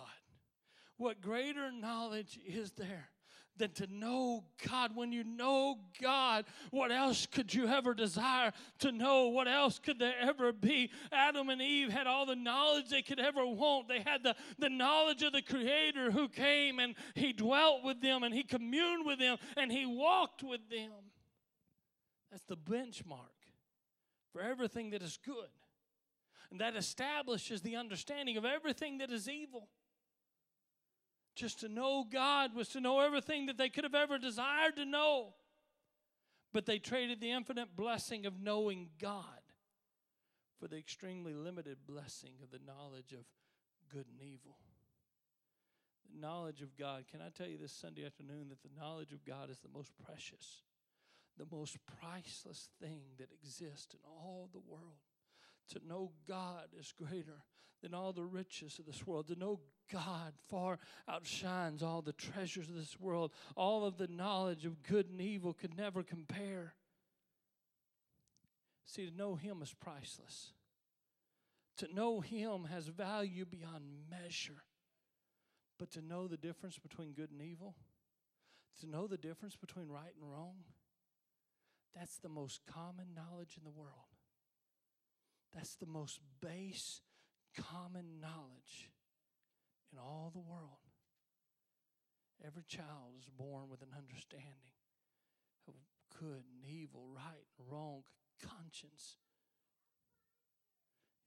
What 0.96 1.20
greater 1.20 1.70
knowledge 1.70 2.38
is 2.44 2.72
there 2.72 3.11
than 3.57 3.70
to 3.72 3.87
know 3.87 4.44
God? 4.68 4.96
When 4.96 5.12
you 5.12 5.22
know 5.22 5.79
God, 6.03 6.46
what 6.70 6.90
else 6.90 7.27
could 7.27 7.55
you 7.55 7.68
ever 7.68 7.94
desire 7.94 8.53
to 8.81 8.90
know? 8.90 9.29
What 9.29 9.46
else 9.46 9.79
could 9.79 10.01
there 10.01 10.18
ever 10.20 10.53
be? 10.53 10.90
Adam 11.12 11.48
and 11.48 11.62
Eve 11.62 11.90
had 11.90 12.09
all 12.09 12.27
the 12.27 12.35
knowledge 12.35 12.88
they 12.88 13.03
could 13.03 13.20
ever 13.20 13.46
want. 13.46 13.87
They 13.87 14.01
had 14.01 14.24
the, 14.24 14.35
the 14.59 14.68
knowledge 14.68 15.22
of 15.22 15.33
the 15.33 15.42
Creator 15.42 16.11
who 16.11 16.29
came 16.29 16.81
and 16.81 16.96
He 17.14 17.33
dwelt 17.33 17.85
with 17.85 18.03
them 18.03 18.24
and 18.24 18.35
He 18.35 18.42
communed 18.42 19.07
with 19.07 19.20
them 19.20 19.38
and 19.57 19.70
He 19.70 19.87
walked 19.87 20.42
with 20.42 20.68
them. 20.68 20.90
That's 22.33 22.44
the 22.44 22.57
benchmark 22.57 23.38
for 24.32 24.40
everything 24.40 24.90
that 24.90 25.02
is 25.02 25.18
good. 25.24 25.48
And 26.50 26.60
that 26.60 26.76
establishes 26.76 27.60
the 27.60 27.76
understanding 27.76 28.36
of 28.36 28.44
everything 28.44 28.98
that 28.98 29.10
is 29.10 29.28
evil. 29.28 29.68
Just 31.34 31.60
to 31.60 31.68
know 31.68 32.04
God 32.10 32.54
was 32.54 32.68
to 32.70 32.80
know 32.80 33.00
everything 33.00 33.46
that 33.46 33.58
they 33.58 33.68
could 33.68 33.84
have 33.84 33.94
ever 33.94 34.18
desired 34.18 34.76
to 34.76 34.84
know. 34.84 35.34
But 36.52 36.66
they 36.66 36.78
traded 36.78 37.20
the 37.20 37.30
infinite 37.30 37.76
blessing 37.76 38.26
of 38.26 38.40
knowing 38.40 38.88
God 39.00 39.22
for 40.58 40.66
the 40.66 40.78
extremely 40.78 41.34
limited 41.34 41.78
blessing 41.86 42.32
of 42.42 42.50
the 42.50 42.64
knowledge 42.66 43.12
of 43.12 43.24
good 43.92 44.06
and 44.10 44.20
evil. 44.20 44.56
The 46.10 46.20
knowledge 46.20 46.62
of 46.62 46.76
God. 46.76 47.04
Can 47.10 47.20
I 47.20 47.28
tell 47.28 47.46
you 47.46 47.58
this 47.58 47.72
Sunday 47.72 48.06
afternoon 48.06 48.48
that 48.48 48.62
the 48.62 48.80
knowledge 48.80 49.12
of 49.12 49.24
God 49.24 49.50
is 49.50 49.58
the 49.58 49.68
most 49.68 49.92
precious 50.04 50.62
the 51.38 51.57
most 51.57 51.79
priceless 52.01 52.68
thing 52.81 53.03
that 53.18 53.29
exists 53.33 53.94
in 53.94 54.01
all 54.05 54.48
the 54.53 54.61
world. 54.68 54.98
To 55.72 55.81
know 55.87 56.12
God 56.27 56.68
is 56.79 56.92
greater 56.92 57.44
than 57.83 57.94
all 57.94 58.12
the 58.12 58.24
riches 58.24 58.79
of 58.79 58.87
this 58.87 59.07
world. 59.07 59.29
To 59.29 59.38
know 59.38 59.61
God 59.92 60.33
far 60.48 60.79
outshines 61.09 61.83
all 61.83 62.03
the 62.03 62.12
treasures 62.12 62.68
of 62.68 62.74
this 62.74 62.98
world. 63.01 63.33
All 63.57 63.85
of 63.85 63.98
the 63.98 64.09
knowledge 64.09 64.64
of 64.66 64.83
good 64.83 65.09
and 65.11 65.20
evil 65.20 65.53
could 65.53 65.77
never 65.77 66.03
compare. 66.03 66.74
See, 68.87 69.07
to 69.07 69.16
know 69.16 69.35
Him 69.35 69.62
is 69.62 69.74
priceless. 69.74 70.53
To 71.79 71.94
know 71.94 72.20
Him 72.20 72.64
has 72.70 72.87
value 72.87 73.44
beyond 73.44 73.85
measure. 74.11 74.62
But 75.79 75.92
to 75.92 76.03
know 76.03 76.27
the 76.27 76.37
difference 76.37 76.79
between 76.79 77.12
good 77.12 77.31
and 77.31 77.40
evil, 77.40 77.77
to 78.81 78.87
know 78.88 79.07
the 79.07 79.16
difference 79.16 79.55
between 79.55 79.88
right 79.88 80.12
and 80.20 80.33
wrong, 80.33 80.57
that's 81.94 82.18
the 82.18 82.29
most 82.29 82.61
common 82.66 83.14
knowledge 83.14 83.57
in 83.57 83.64
the 83.64 83.70
world. 83.70 84.09
That's 85.55 85.74
the 85.77 85.87
most 85.87 86.20
base 86.40 87.01
common 87.57 88.20
knowledge 88.20 88.90
in 89.92 89.98
all 89.98 90.31
the 90.33 90.40
world. 90.40 90.79
Every 92.46 92.64
child 92.64 93.16
is 93.18 93.29
born 93.37 93.68
with 93.68 93.83
an 93.83 93.88
understanding 93.96 94.77
of 95.66 95.74
good 96.20 96.44
and 96.53 96.64
evil, 96.64 97.09
right 97.14 97.46
and 97.59 97.72
wrong, 97.72 98.03
conscience. 98.42 99.16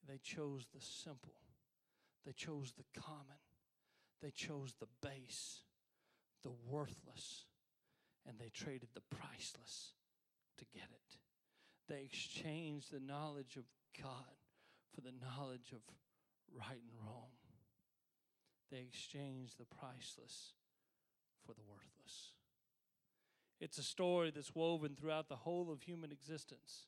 They 0.08 0.20
chose 0.24 0.68
the 0.74 0.82
simple, 0.82 1.36
they 2.26 2.32
chose 2.32 2.74
the 2.78 3.00
common, 3.00 3.42
they 4.22 4.32
chose 4.32 4.76
the 4.80 4.88
base, 5.02 5.62
the 6.44 6.54
worthless, 6.68 7.46
and 8.28 8.40
they 8.40 8.50
traded 8.50 8.90
the 8.94 9.16
priceless 9.16 9.94
to 10.62 10.66
get 10.74 10.88
it. 10.92 11.18
They 11.90 12.04
exchanged 12.04 12.92
the 12.92 13.00
knowledge 13.00 13.58
of 13.58 13.64
God 14.02 14.38
for 14.94 15.02
the 15.02 15.14
knowledge 15.22 15.74
of 15.74 15.82
right 16.56 16.82
and 16.82 17.06
wrong. 17.06 17.32
They 18.72 18.80
exchanged 18.80 19.58
the 19.58 19.66
priceless 19.66 20.54
for 21.46 21.54
the 21.54 21.64
worthless. 21.68 22.34
It's 23.60 23.78
a 23.78 23.84
story 23.84 24.32
that's 24.34 24.56
woven 24.56 24.96
throughout 24.96 25.28
the 25.28 25.36
whole 25.36 25.72
of 25.72 25.82
human 25.82 26.12
existence. 26.12 26.88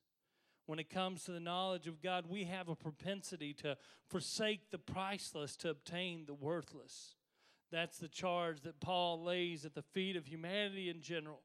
When 0.66 0.80
it 0.80 0.90
comes 0.90 1.24
to 1.26 1.32
the 1.32 1.40
knowledge 1.40 1.88
of 1.88 2.02
God, 2.02 2.26
we 2.30 2.46
have 2.46 2.70
a 2.70 2.76
propensity 2.76 3.54
to 3.56 3.76
forsake 4.08 4.72
the 4.72 4.78
priceless 4.78 5.58
to 5.58 5.70
obtain 5.70 6.26
the 6.26 6.34
worthless. 6.34 7.16
That's 7.72 7.98
the 7.98 8.08
charge 8.08 8.62
that 8.62 8.80
Paul 8.80 9.24
lays 9.24 9.66
at 9.66 9.74
the 9.74 9.82
feet 9.82 10.16
of 10.16 10.28
humanity 10.28 10.90
in 10.90 11.02
general 11.02 11.42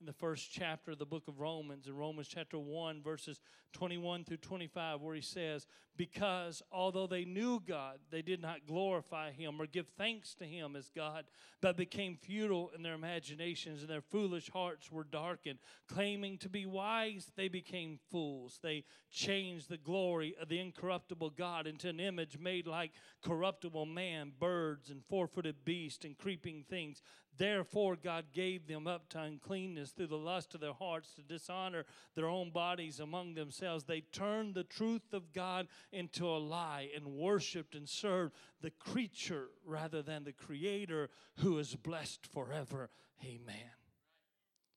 in 0.00 0.06
the 0.06 0.12
first 0.14 0.50
chapter 0.50 0.92
of 0.92 0.98
the 0.98 1.04
book 1.04 1.28
of 1.28 1.40
Romans, 1.40 1.86
in 1.86 1.94
Romans 1.94 2.26
chapter 2.26 2.58
1, 2.58 3.02
verses 3.02 3.38
21 3.74 4.24
through 4.24 4.38
25, 4.38 5.02
where 5.02 5.14
he 5.14 5.20
says, 5.20 5.66
Because 5.96 6.62
although 6.72 7.06
they 7.06 7.26
knew 7.26 7.60
God, 7.60 7.98
they 8.10 8.22
did 8.22 8.40
not 8.40 8.66
glorify 8.66 9.30
him 9.30 9.60
or 9.60 9.66
give 9.66 9.86
thanks 9.98 10.34
to 10.36 10.44
him 10.44 10.74
as 10.74 10.90
God, 10.96 11.26
but 11.60 11.76
became 11.76 12.16
futile 12.16 12.70
in 12.74 12.82
their 12.82 12.94
imaginations, 12.94 13.82
and 13.82 13.90
their 13.90 14.00
foolish 14.00 14.50
hearts 14.50 14.90
were 14.90 15.04
darkened. 15.04 15.58
Claiming 15.86 16.38
to 16.38 16.48
be 16.48 16.64
wise, 16.64 17.30
they 17.36 17.48
became 17.48 17.98
fools. 18.10 18.58
They 18.62 18.84
changed 19.10 19.68
the 19.68 19.76
glory 19.76 20.34
of 20.40 20.48
the 20.48 20.60
incorruptible 20.60 21.30
God 21.30 21.66
into 21.66 21.90
an 21.90 22.00
image 22.00 22.38
made 22.38 22.66
like 22.66 22.92
corruptible 23.22 23.84
man, 23.84 24.32
birds, 24.38 24.88
and 24.88 25.02
four 25.10 25.26
footed 25.26 25.64
beasts, 25.64 26.06
and 26.06 26.16
creeping 26.16 26.64
things. 26.70 27.02
Therefore, 27.40 27.96
God 27.96 28.26
gave 28.34 28.66
them 28.66 28.86
up 28.86 29.08
to 29.08 29.18
uncleanness 29.18 29.92
through 29.92 30.08
the 30.08 30.16
lust 30.18 30.54
of 30.54 30.60
their 30.60 30.74
hearts 30.74 31.14
to 31.14 31.22
dishonor 31.22 31.86
their 32.14 32.28
own 32.28 32.50
bodies 32.50 33.00
among 33.00 33.32
themselves. 33.32 33.84
They 33.84 34.02
turned 34.02 34.54
the 34.54 34.62
truth 34.62 35.14
of 35.14 35.32
God 35.32 35.66
into 35.90 36.26
a 36.26 36.36
lie 36.36 36.90
and 36.94 37.06
worshiped 37.06 37.74
and 37.74 37.88
served 37.88 38.34
the 38.60 38.70
creature 38.70 39.48
rather 39.64 40.02
than 40.02 40.24
the 40.24 40.34
Creator 40.34 41.08
who 41.36 41.58
is 41.58 41.74
blessed 41.76 42.26
forever. 42.26 42.90
Amen. 43.24 43.72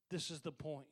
This 0.08 0.30
is 0.30 0.40
the 0.40 0.50
point. 0.50 0.86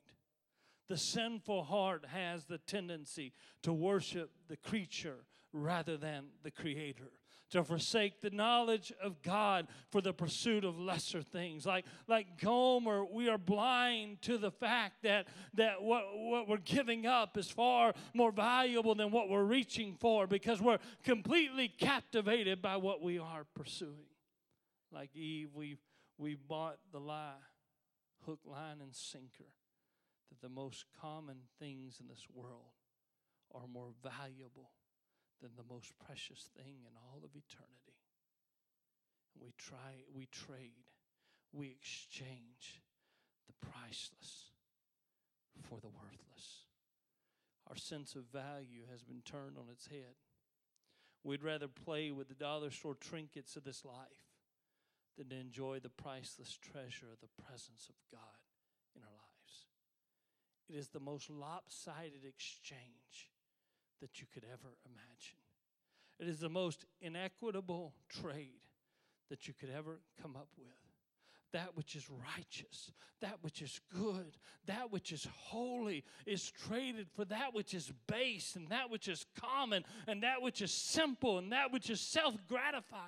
The 0.89 0.97
sinful 0.97 1.63
heart 1.63 2.05
has 2.05 2.45
the 2.45 2.59
tendency 2.59 3.33
to 3.63 3.73
worship 3.73 4.29
the 4.47 4.57
creature 4.57 5.25
rather 5.51 5.97
than 5.97 6.25
the 6.43 6.51
Creator 6.51 7.09
to 7.53 7.63
forsake 7.63 8.19
the 8.19 8.31
knowledge 8.31 8.91
of 9.01 9.21
God 9.21 9.67
for 9.91 10.01
the 10.01 10.11
pursuit 10.11 10.65
of 10.65 10.79
lesser 10.79 11.21
things. 11.21 11.65
Like, 11.65 11.85
like 12.07 12.41
Gomer, 12.41 13.05
we 13.05 13.29
are 13.29 13.37
blind 13.37 14.23
to 14.23 14.39
the 14.39 14.51
fact 14.51 15.03
that, 15.03 15.27
that 15.53 15.81
what, 15.81 16.03
what 16.15 16.47
we're 16.47 16.57
giving 16.57 17.05
up 17.05 17.37
is 17.37 17.49
far 17.49 17.93
more 18.13 18.31
valuable 18.31 18.95
than 18.95 19.11
what 19.11 19.29
we're 19.29 19.43
reaching 19.43 19.95
for 19.99 20.25
because 20.25 20.61
we're 20.61 20.79
completely 21.03 21.67
captivated 21.67 22.59
by 22.59 22.77
what 22.77 23.03
we 23.03 23.19
are 23.19 23.45
pursuing. 23.53 24.09
Like 24.91 25.15
Eve, 25.15 25.49
we 25.53 25.77
we 26.17 26.35
bought 26.35 26.77
the 26.91 26.99
lie, 26.99 27.33
hook, 28.25 28.39
line, 28.45 28.77
and 28.81 28.95
sinker, 28.95 29.49
that 30.29 30.41
the 30.41 30.49
most 30.49 30.85
common 31.01 31.37
things 31.59 31.97
in 31.99 32.07
this 32.07 32.25
world 32.33 32.73
are 33.53 33.67
more 33.67 33.89
valuable 34.03 34.71
than 35.43 35.51
the 35.57 35.73
most 35.73 35.91
precious 35.99 36.47
thing 36.55 36.87
in 36.87 36.95
all 36.95 37.19
of 37.19 37.35
eternity. 37.35 37.99
And 39.35 39.43
We 39.43 39.51
try, 39.57 40.07
we 40.15 40.27
trade, 40.31 40.87
we 41.51 41.67
exchange 41.67 42.79
the 43.45 43.67
priceless 43.67 44.55
for 45.67 45.81
the 45.81 45.91
worthless. 45.91 46.63
Our 47.69 47.75
sense 47.75 48.15
of 48.15 48.23
value 48.31 48.87
has 48.89 49.03
been 49.03 49.21
turned 49.25 49.57
on 49.57 49.67
its 49.69 49.87
head. 49.87 50.15
We'd 51.23 51.43
rather 51.43 51.67
play 51.67 52.11
with 52.11 52.29
the 52.29 52.33
dollar 52.33 52.71
store 52.71 52.95
trinkets 52.95 53.57
of 53.57 53.65
this 53.65 53.83
life 53.83 54.31
than 55.17 55.29
to 55.29 55.35
enjoy 55.35 55.79
the 55.79 55.89
priceless 55.89 56.57
treasure 56.57 57.11
of 57.11 57.19
the 57.19 57.43
presence 57.43 57.89
of 57.89 57.95
God 58.11 58.39
in 58.95 59.01
our 59.01 59.11
lives. 59.11 59.67
It 60.69 60.75
is 60.75 60.89
the 60.89 60.99
most 60.99 61.29
lopsided 61.29 62.23
exchange 62.25 63.32
that 64.01 64.19
you 64.19 64.27
could 64.33 64.43
ever 64.45 64.75
imagine. 64.85 65.37
It 66.19 66.27
is 66.27 66.39
the 66.39 66.49
most 66.49 66.85
inequitable 67.01 67.93
trade 68.09 68.61
that 69.29 69.47
you 69.47 69.53
could 69.53 69.69
ever 69.69 69.99
come 70.21 70.35
up 70.35 70.49
with. 70.57 70.67
That 71.53 71.75
which 71.75 71.95
is 71.95 72.09
righteous, 72.09 72.91
that 73.21 73.37
which 73.41 73.61
is 73.61 73.79
good, 73.93 74.37
that 74.65 74.91
which 74.91 75.11
is 75.11 75.27
holy 75.35 76.03
is 76.25 76.49
traded 76.49 77.07
for 77.11 77.25
that 77.25 77.53
which 77.53 77.75
is 77.75 77.91
base 78.07 78.55
and 78.55 78.69
that 78.69 78.89
which 78.89 79.07
is 79.07 79.25
common 79.39 79.83
and 80.07 80.23
that 80.23 80.41
which 80.41 80.61
is 80.61 80.71
simple 80.71 81.37
and 81.37 81.51
that 81.51 81.71
which 81.71 81.91
is 81.91 82.01
self 82.01 82.35
gratifying. 82.47 83.03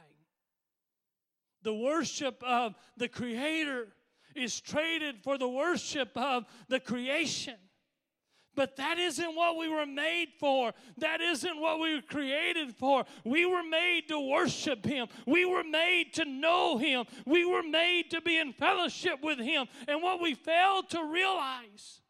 The 1.63 1.73
worship 1.73 2.43
of 2.43 2.75
the 2.97 3.07
Creator 3.07 3.87
is 4.35 4.59
traded 4.61 5.23
for 5.23 5.37
the 5.37 5.49
worship 5.49 6.11
of 6.15 6.45
the 6.67 6.79
creation. 6.79 7.55
But 8.55 8.77
that 8.77 8.97
isn't 8.97 9.35
what 9.35 9.57
we 9.57 9.69
were 9.69 9.85
made 9.85 10.29
for. 10.39 10.73
That 10.97 11.21
isn't 11.21 11.59
what 11.59 11.79
we 11.79 11.95
were 11.95 12.01
created 12.01 12.75
for. 12.75 13.05
We 13.23 13.45
were 13.45 13.63
made 13.63 14.07
to 14.09 14.19
worship 14.19 14.85
Him. 14.85 15.07
We 15.25 15.45
were 15.45 15.63
made 15.63 16.13
to 16.13 16.25
know 16.25 16.77
Him. 16.77 17.05
We 17.25 17.45
were 17.45 17.63
made 17.63 18.11
to 18.11 18.21
be 18.21 18.37
in 18.37 18.53
fellowship 18.53 19.19
with 19.21 19.39
Him. 19.39 19.67
And 19.87 20.01
what 20.01 20.21
we 20.21 20.33
failed 20.33 20.89
to 20.91 21.03
realize 21.03 22.01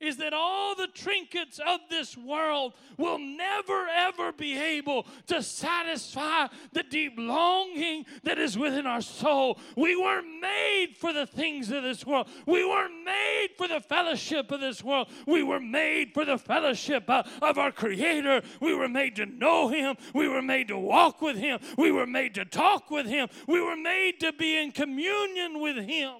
is 0.00 0.16
that 0.18 0.32
all 0.32 0.74
the 0.74 0.88
trinkets 0.88 1.60
of 1.66 1.80
this 1.88 2.16
world 2.16 2.74
will 2.96 3.18
never 3.18 3.86
ever 3.88 4.32
be 4.32 4.56
able 4.56 5.06
to 5.26 5.42
satisfy 5.42 6.46
the 6.72 6.82
deep 6.82 7.14
longing 7.16 8.04
that 8.22 8.38
is 8.38 8.58
within 8.58 8.86
our 8.86 9.00
soul. 9.00 9.58
We 9.76 9.96
weren't 9.96 10.40
made 10.40 10.94
for 10.98 11.12
the 11.12 11.26
things 11.26 11.70
of 11.70 11.82
this 11.82 12.06
world, 12.06 12.28
we 12.46 12.64
weren't 12.64 13.04
made 13.04 13.48
for 13.56 13.68
the 13.68 13.80
fellowship 13.80 14.50
of 14.50 14.60
this 14.60 14.82
world. 14.82 15.08
We 15.26 15.42
were 15.42 15.60
made 15.60 16.12
for 16.14 16.24
the 16.24 16.38
fellowship 16.38 17.08
uh, 17.08 17.22
of 17.42 17.58
our 17.58 17.72
Creator. 17.72 18.42
We 18.60 18.74
were 18.74 18.88
made 18.88 19.16
to 19.16 19.26
know 19.26 19.68
Him, 19.68 19.96
we 20.14 20.28
were 20.28 20.42
made 20.42 20.68
to 20.68 20.78
walk 20.78 21.20
with 21.20 21.36
Him, 21.36 21.60
we 21.76 21.90
were 21.90 22.06
made 22.06 22.34
to 22.34 22.44
talk 22.44 22.90
with 22.90 23.06
Him, 23.06 23.28
we 23.46 23.60
were 23.60 23.76
made 23.76 24.20
to 24.20 24.32
be 24.32 24.56
in 24.56 24.72
communion 24.72 25.60
with 25.60 25.76
Him. 25.76 26.14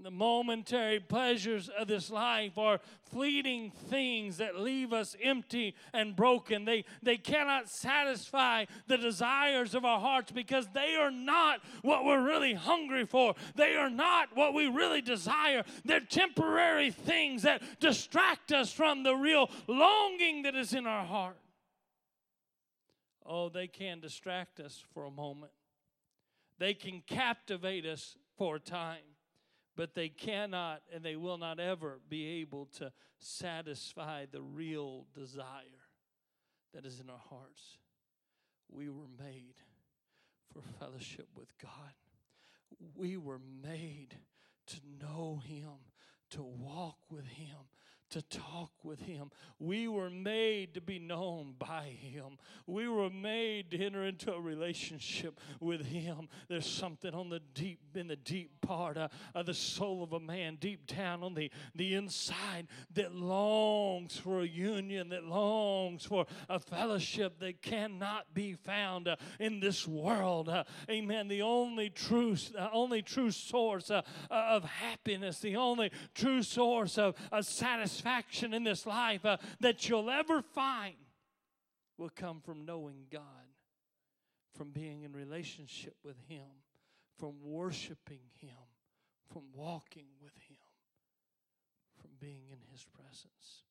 The 0.00 0.10
momentary 0.12 1.00
pleasures 1.00 1.68
of 1.68 1.88
this 1.88 2.08
life 2.08 2.56
are 2.56 2.80
fleeting 3.10 3.72
things 3.90 4.36
that 4.36 4.60
leave 4.60 4.92
us 4.92 5.16
empty 5.20 5.74
and 5.92 6.14
broken. 6.14 6.64
They, 6.64 6.84
they 7.02 7.16
cannot 7.16 7.68
satisfy 7.68 8.66
the 8.86 8.96
desires 8.96 9.74
of 9.74 9.84
our 9.84 9.98
hearts 9.98 10.30
because 10.30 10.68
they 10.72 10.94
are 10.94 11.10
not 11.10 11.60
what 11.82 12.04
we're 12.04 12.22
really 12.22 12.54
hungry 12.54 13.06
for. 13.06 13.34
They 13.56 13.74
are 13.74 13.90
not 13.90 14.28
what 14.34 14.54
we 14.54 14.68
really 14.68 15.00
desire. 15.00 15.64
They're 15.84 16.00
temporary 16.00 16.92
things 16.92 17.42
that 17.42 17.62
distract 17.80 18.52
us 18.52 18.72
from 18.72 19.02
the 19.02 19.14
real 19.14 19.50
longing 19.66 20.42
that 20.42 20.54
is 20.54 20.74
in 20.74 20.86
our 20.86 21.04
heart. 21.04 21.38
Oh, 23.26 23.48
they 23.48 23.66
can 23.66 23.98
distract 23.98 24.60
us 24.60 24.82
for 24.94 25.04
a 25.04 25.10
moment, 25.10 25.52
they 26.58 26.74
can 26.74 27.02
captivate 27.04 27.84
us 27.84 28.16
for 28.36 28.56
a 28.56 28.60
time 28.60 29.07
but 29.78 29.94
they 29.94 30.08
cannot 30.08 30.82
and 30.92 31.04
they 31.04 31.14
will 31.14 31.38
not 31.38 31.60
ever 31.60 32.00
be 32.10 32.40
able 32.40 32.66
to 32.66 32.92
satisfy 33.20 34.26
the 34.26 34.42
real 34.42 35.06
desire 35.14 35.86
that 36.74 36.84
is 36.84 36.98
in 36.98 37.08
our 37.08 37.22
hearts. 37.30 37.78
We 38.68 38.88
were 38.88 39.06
made 39.16 39.54
for 40.52 40.62
fellowship 40.80 41.28
with 41.36 41.56
God. 41.62 41.94
We 42.96 43.16
were 43.16 43.38
made 43.62 44.16
to 44.66 44.76
know 45.00 45.40
Him, 45.46 45.70
to 46.30 46.42
walk 46.42 46.96
with 47.08 47.26
Him, 47.28 47.56
to 48.10 48.22
talk 48.22 48.70
with 48.82 49.00
him. 49.00 49.30
We 49.58 49.88
were 49.88 50.10
made 50.10 50.74
to 50.74 50.80
be 50.80 50.98
known 50.98 51.54
by 51.58 51.84
him. 52.00 52.38
We 52.66 52.88
were 52.88 53.10
made 53.10 53.70
to 53.72 53.84
enter 53.84 54.04
into 54.04 54.32
a 54.32 54.40
relationship 54.40 55.38
with 55.60 55.84
him. 55.84 56.28
There's 56.48 56.66
something 56.66 57.12
on 57.12 57.28
the 57.28 57.40
deep 57.54 57.80
in 57.94 58.08
the 58.08 58.16
deep 58.16 58.60
part 58.60 58.96
uh, 58.96 59.08
of 59.34 59.46
the 59.46 59.54
soul 59.54 60.02
of 60.02 60.12
a 60.12 60.20
man, 60.20 60.56
deep 60.60 60.86
down 60.86 61.22
on 61.22 61.34
the, 61.34 61.50
the 61.74 61.94
inside, 61.94 62.68
that 62.94 63.14
longs 63.14 64.16
for 64.16 64.40
a 64.40 64.46
union, 64.46 65.08
that 65.08 65.24
longs 65.24 66.04
for 66.04 66.26
a 66.48 66.58
fellowship 66.58 67.38
that 67.40 67.60
cannot 67.62 68.32
be 68.32 68.54
found 68.54 69.08
uh, 69.08 69.16
in 69.40 69.60
this 69.60 69.86
world. 69.86 70.48
Uh, 70.48 70.64
amen. 70.88 71.28
The 71.28 71.42
only 71.42 71.90
true, 71.90 72.36
only 72.72 73.02
true 73.02 73.30
source 73.30 73.90
uh, 73.90 74.02
of 74.30 74.64
happiness, 74.64 75.40
the 75.40 75.56
only 75.56 75.90
true 76.14 76.42
source 76.42 76.96
of, 76.96 77.14
of 77.32 77.44
satisfaction 77.44 77.97
satisfaction 77.98 78.54
in 78.54 78.64
this 78.64 78.86
life 78.86 79.24
uh, 79.24 79.36
that 79.60 79.88
you'll 79.88 80.10
ever 80.10 80.42
find 80.42 80.94
will 81.96 82.10
come 82.14 82.40
from 82.40 82.64
knowing 82.64 83.06
God, 83.10 83.22
from 84.56 84.70
being 84.70 85.02
in 85.02 85.12
relationship 85.12 85.96
with 86.04 86.16
Him, 86.28 86.46
from 87.18 87.34
worshiping 87.42 88.20
Him, 88.40 88.56
from 89.32 89.42
walking 89.54 90.06
with 90.22 90.34
Him, 90.48 90.56
from 92.00 92.10
being 92.20 92.44
in 92.50 92.58
His 92.70 92.84
presence. 92.84 93.64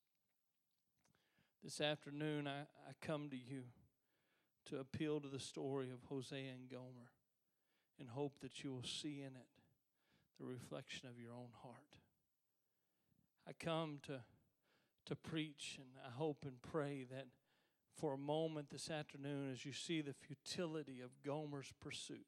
This 1.63 1.81
afternoon, 1.81 2.47
I, 2.47 2.61
I 2.61 2.93
come 3.01 3.29
to 3.29 3.37
you 3.37 3.63
to 4.69 4.79
appeal 4.79 5.21
to 5.21 5.27
the 5.27 5.39
story 5.39 5.89
of 5.91 6.03
Hosea 6.09 6.51
and 6.51 6.69
Gomer 6.69 7.11
and 7.99 8.09
hope 8.09 8.39
that 8.41 8.63
you 8.63 8.73
will 8.73 8.83
see 8.83 9.21
in 9.21 9.35
it 9.35 9.47
the 10.39 10.45
reflection 10.45 11.07
of 11.07 11.19
your 11.19 11.31
own 11.31 11.49
heart. 11.63 11.96
I 13.47 13.53
come 13.53 13.99
to 14.07 14.21
to 15.07 15.15
preach, 15.15 15.79
and 15.79 15.87
I 16.05 16.11
hope 16.11 16.43
and 16.43 16.61
pray 16.61 17.05
that 17.09 17.27
for 17.95 18.13
a 18.13 18.17
moment 18.17 18.69
this 18.69 18.91
afternoon, 18.91 19.49
as 19.53 19.65
you 19.65 19.71
see 19.71 20.01
the 20.01 20.13
futility 20.13 20.99
of 20.99 21.11
Gomer's 21.25 21.71
pursuit, 21.79 22.27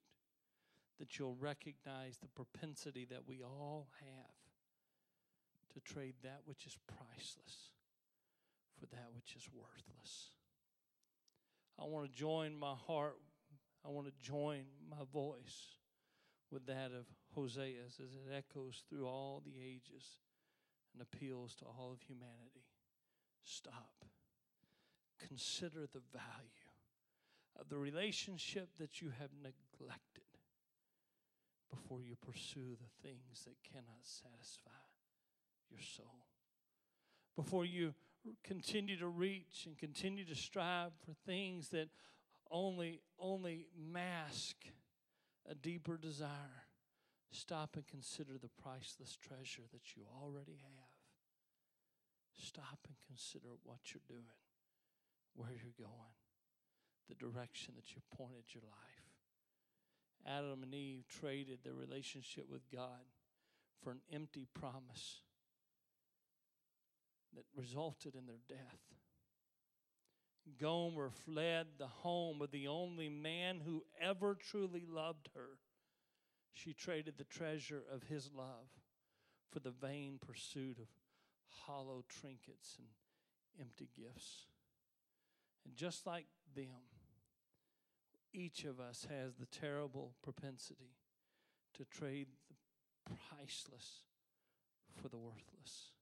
that 0.98 1.20
you'll 1.20 1.36
recognize 1.36 2.18
the 2.18 2.30
propensity 2.30 3.06
that 3.10 3.28
we 3.28 3.42
all 3.44 3.90
have 4.00 5.74
to 5.74 5.94
trade 5.94 6.16
that 6.24 6.42
which 6.46 6.66
is 6.66 6.78
priceless 6.88 7.74
for 8.80 8.86
that 8.88 9.10
which 9.14 9.36
is 9.36 9.48
worthless. 9.54 10.30
I 11.78 11.84
want 11.84 12.10
to 12.10 12.18
join 12.18 12.58
my 12.58 12.76
heart, 12.88 13.18
I 13.86 13.90
want 13.90 14.08
to 14.08 14.26
join 14.26 14.64
my 14.90 15.04
voice 15.12 15.76
with 16.50 16.66
that 16.68 16.92
of 16.98 17.06
Hosea's 17.38 18.00
as 18.00 18.14
it 18.16 18.34
echoes 18.34 18.84
through 18.90 19.06
all 19.06 19.44
the 19.46 19.62
ages 19.62 20.18
and 21.00 21.08
appeals 21.14 21.56
to 21.56 21.66
all 21.66 21.92
of 21.94 22.02
humanity. 22.02 22.68
Stop. 23.44 24.06
Consider 25.28 25.88
the 25.92 26.02
value 26.12 26.74
of 27.60 27.70
the 27.70 27.78
relationship 27.78 28.70
that 28.80 29.02
you 29.02 29.12
have 29.20 29.30
neglected 29.42 30.24
before 31.70 32.02
you 32.02 32.16
pursue 32.16 32.76
the 32.80 33.08
things 33.08 33.46
that 33.46 33.56
cannot 33.72 34.04
satisfy 34.04 34.72
your 35.70 35.82
soul. 35.82 36.26
Before 37.36 37.66
you 37.66 37.94
continue 38.44 38.98
to 38.98 39.08
reach 39.08 39.66
and 39.66 39.78
continue 39.78 40.26
to 40.26 40.36
strive 40.36 40.92
for 41.06 41.14
things 41.26 41.70
that 41.70 41.90
only 42.52 43.02
only 43.20 43.68
mask 43.78 44.56
a 45.50 45.56
deeper 45.56 45.98
desire 45.98 46.66
Stop 47.32 47.76
and 47.76 47.86
consider 47.86 48.38
the 48.42 48.50
priceless 48.62 49.16
treasure 49.16 49.62
that 49.72 49.96
you 49.96 50.04
already 50.22 50.58
have. 50.64 50.89
Stop 52.42 52.80
and 52.88 52.96
consider 53.06 53.50
what 53.64 53.80
you're 53.94 54.02
doing, 54.08 54.40
where 55.36 55.52
you're 55.52 55.78
going, 55.78 56.16
the 57.08 57.16
direction 57.16 57.74
that 57.76 57.94
you 57.94 58.02
pointed 58.16 58.46
your 58.54 58.64
life. 58.64 59.06
Adam 60.26 60.64
and 60.64 60.74
Eve 60.74 61.06
traded 61.08 61.60
their 61.64 61.74
relationship 61.74 62.46
with 62.50 62.70
God 62.72 63.06
for 63.84 63.92
an 63.92 64.02
empty 64.12 64.48
promise 64.54 65.22
that 67.36 67.46
resulted 67.56 68.16
in 68.16 68.26
their 68.26 68.42
death. 68.48 68.80
Gomer 70.60 71.12
fled 71.26 71.68
the 71.78 71.88
home 71.88 72.42
of 72.42 72.52
the 72.52 72.68
only 72.68 73.10
man 73.10 73.62
who 73.64 73.84
ever 74.02 74.36
truly 74.36 74.86
loved 74.90 75.30
her 75.36 75.60
she 76.54 76.74
traded 76.74 77.18
the 77.18 77.24
treasure 77.24 77.84
of 77.92 78.04
his 78.04 78.32
love 78.36 78.68
for 79.52 79.60
the 79.60 79.72
vain 79.72 80.20
pursuit 80.20 80.78
of 80.80 80.88
hollow 81.66 82.04
trinkets 82.08 82.78
and 82.78 82.88
empty 83.60 83.90
gifts. 83.96 84.48
And 85.66 85.76
just 85.76 86.06
like 86.06 86.26
them, 86.56 86.88
each 88.34 88.64
of 88.64 88.80
us 88.80 89.08
has 89.10 89.36
the 89.36 89.46
terrible 89.46 90.14
propensity 90.24 90.96
to 91.76 91.86
trade 91.86 92.28
the 93.08 93.16
priceless 93.30 94.04
for 95.02 95.10
the 95.10 95.18
worthless, 95.18 95.94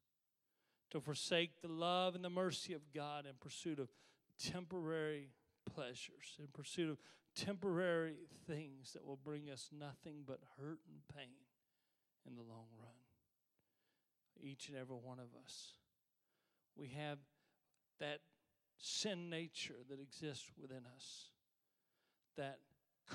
to 0.91 0.99
forsake 0.99 1.61
the 1.61 1.67
love 1.67 2.15
and 2.15 2.23
the 2.23 2.29
mercy 2.29 2.73
of 2.73 2.93
God 2.93 3.25
in 3.25 3.33
pursuit 3.39 3.79
of 3.79 3.89
temporary 4.41 5.29
pleasures, 5.65 6.35
in 6.39 6.47
pursuit 6.53 6.89
of 6.89 6.97
temporary 7.35 8.15
things 8.47 8.93
that 8.93 9.05
will 9.05 9.19
bring 9.23 9.49
us 9.49 9.69
nothing 9.77 10.23
but 10.25 10.39
hurt 10.59 10.79
and 10.89 11.01
pain 11.15 11.45
in 12.27 12.35
the 12.35 12.41
long 12.41 12.67
run. 12.79 12.96
Each 14.41 14.69
and 14.69 14.77
every 14.77 14.95
one 14.95 15.19
of 15.19 15.29
us. 15.43 15.73
We 16.75 16.89
have 16.89 17.17
that 17.99 18.19
sin 18.77 19.29
nature 19.29 19.79
that 19.89 19.99
exists 19.99 20.51
within 20.61 20.83
us, 20.95 21.29
that 22.35 22.59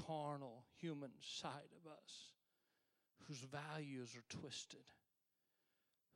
carnal 0.07 0.65
human 0.81 1.11
side 1.21 1.71
of 1.85 1.91
us 1.91 2.33
whose 3.29 3.39
values 3.39 4.17
are 4.17 4.39
twisted, 4.41 4.81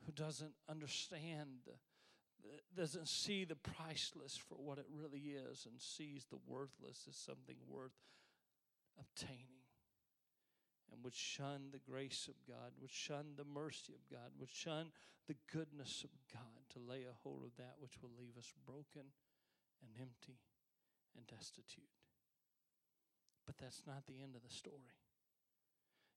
who 0.05 0.13
doesn't 0.13 0.55
understand 0.69 1.69
doesn't 2.77 3.09
see 3.09 3.45
the 3.45 3.57
priceless 3.57 4.37
for 4.37 4.57
what 4.57 4.79
it 4.79 4.87
really 4.91 5.35
is 5.51 5.67
and 5.67 5.81
sees 5.81 6.27
the 6.31 6.39
worthless 6.47 7.07
as 7.09 7.17
something 7.17 7.57
worth 7.69 7.97
obtaining 8.99 9.56
and 10.93 11.03
would 11.03 11.15
shun 11.15 11.69
the 11.73 11.79
grace 11.79 12.29
of 12.29 12.35
God, 12.47 12.73
would 12.81 12.93
shun 12.93 13.35
the 13.37 13.45
mercy 13.45 13.93
of 13.95 14.09
God, 14.11 14.31
would 14.39 14.51
shun 14.51 14.93
the 15.27 15.37
goodness 15.53 16.05
of 16.05 16.11
God 16.33 16.63
to 16.73 16.79
lay 16.79 17.03
a 17.03 17.17
hold 17.23 17.43
of 17.45 17.57
that 17.57 17.75
which 17.81 18.01
will 18.01 18.13
leave 18.19 18.37
us 18.39 18.53
broken 18.65 19.11
and 19.83 19.91
empty 20.01 20.39
and 21.17 21.27
destitute. 21.27 21.85
But 23.47 23.59
that's 23.59 23.83
not 23.87 24.07
the 24.07 24.23
end 24.23 24.37
of 24.37 24.43
the 24.43 24.55
story. 24.55 24.97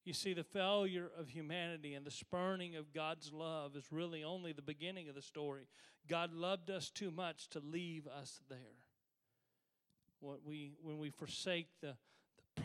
You 0.05 0.13
see, 0.13 0.34
the 0.34 0.43
failure 0.43 1.12
of 1.17 1.29
humanity 1.29 1.93
and 1.93 2.05
the 2.05 2.12
spurning 2.12 2.75
of 2.75 2.93
God's 2.93 3.32
love 3.34 3.75
is 3.75 3.84
really 3.91 4.23
only 4.23 4.53
the 4.53 4.62
beginning 4.62 5.10
of 5.10 5.15
the 5.15 5.21
story. 5.21 5.67
God 6.08 6.34
loved 6.34 6.69
us 6.69 6.89
too 6.89 7.12
much 7.12 7.49
to 7.49 7.60
leave 7.60 8.08
us 8.08 8.41
there. 8.49 8.58
What 10.19 10.39
we, 10.43 10.73
when 10.82 10.97
we 10.97 11.10
forsake 11.10 11.67
the, 11.82 11.95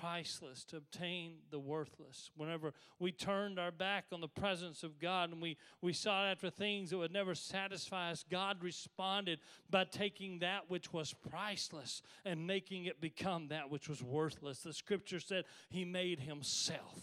priceless 0.01 0.65
to 0.65 0.77
obtain 0.77 1.37
the 1.51 1.59
worthless. 1.59 2.31
Whenever 2.37 2.73
we 2.99 3.13
turned 3.13 3.59
our 3.59 3.71
back 3.71 4.07
on 4.13 4.21
the 4.21 4.29
presence 4.29 4.83
of 4.83 4.99
God 4.99 5.33
and 5.33 5.41
we, 5.41 5.57
we 5.81 5.93
sought 5.93 6.27
after 6.27 6.51
things 6.51 6.91
that 6.91 6.99
would 6.99 7.13
never 7.13 7.35
satisfy 7.35 8.11
us, 8.11 8.25
God 8.31 8.63
responded 8.63 9.41
by 9.71 9.85
taking 9.85 10.39
that 10.41 10.69
which 10.69 10.93
was 10.93 11.15
priceless 11.31 12.03
and 12.25 12.47
making 12.47 12.87
it 12.87 13.01
become 13.01 13.49
that 13.49 13.71
which 13.71 13.89
was 13.89 14.03
worthless. 14.03 14.61
The 14.61 14.73
scripture 14.73 15.21
said 15.21 15.45
He 15.69 15.85
made 15.85 16.21
Himself 16.21 17.01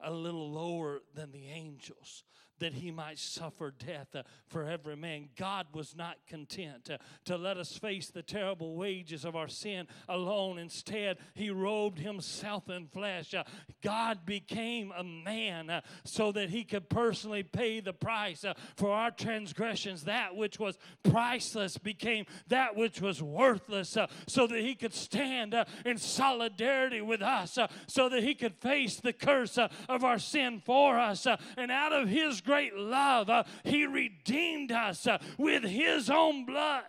a 0.00 0.10
little 0.10 0.50
lower 0.50 1.00
than 1.14 1.32
the 1.32 1.48
angels 1.48 2.24
that 2.58 2.74
he 2.74 2.90
might 2.90 3.18
suffer 3.18 3.72
death 3.84 4.14
uh, 4.14 4.22
for 4.46 4.64
every 4.64 4.96
man. 4.96 5.28
God 5.36 5.66
was 5.72 5.96
not 5.96 6.16
content 6.26 6.90
uh, 6.90 6.98
to 7.24 7.36
let 7.36 7.56
us 7.56 7.76
face 7.76 8.10
the 8.10 8.22
terrible 8.22 8.76
wages 8.76 9.24
of 9.24 9.34
our 9.34 9.48
sin 9.48 9.86
alone. 10.08 10.58
Instead, 10.58 11.18
he 11.34 11.50
robed 11.50 11.98
himself 11.98 12.68
in 12.68 12.86
flesh. 12.86 13.34
Uh, 13.34 13.44
God 13.82 14.24
became 14.24 14.92
a 14.96 15.02
man 15.02 15.68
uh, 15.68 15.80
so 16.04 16.32
that 16.32 16.50
he 16.50 16.64
could 16.64 16.88
personally 16.88 17.42
pay 17.42 17.80
the 17.80 17.92
price 17.92 18.44
uh, 18.44 18.54
for 18.76 18.90
our 18.90 19.10
transgressions. 19.10 20.04
That 20.04 20.36
which 20.36 20.58
was 20.58 20.78
priceless 21.02 21.76
became 21.76 22.26
that 22.48 22.76
which 22.76 23.00
was 23.00 23.22
worthless 23.22 23.96
uh, 23.96 24.06
so 24.28 24.46
that 24.46 24.60
he 24.60 24.74
could 24.74 24.94
stand 24.94 25.54
in 25.84 25.98
solidarity 25.98 27.00
with 27.00 27.22
us, 27.22 27.58
so 27.86 28.08
that 28.08 28.22
he 28.22 28.34
could 28.34 28.54
face 28.54 28.96
the 28.96 29.12
curse 29.12 29.58
of 29.58 30.04
our 30.04 30.18
sin 30.18 30.62
for 30.64 30.98
us. 30.98 31.26
and 31.56 31.70
out 31.70 31.92
of 31.92 32.08
his 32.08 32.40
great 32.44 32.74
love, 32.74 33.28
uh, 33.30 33.44
He 33.64 33.86
redeemed 33.86 34.72
us 34.72 35.06
uh, 35.06 35.18
with 35.38 35.64
His 35.64 36.10
own 36.10 36.44
blood. 36.44 36.84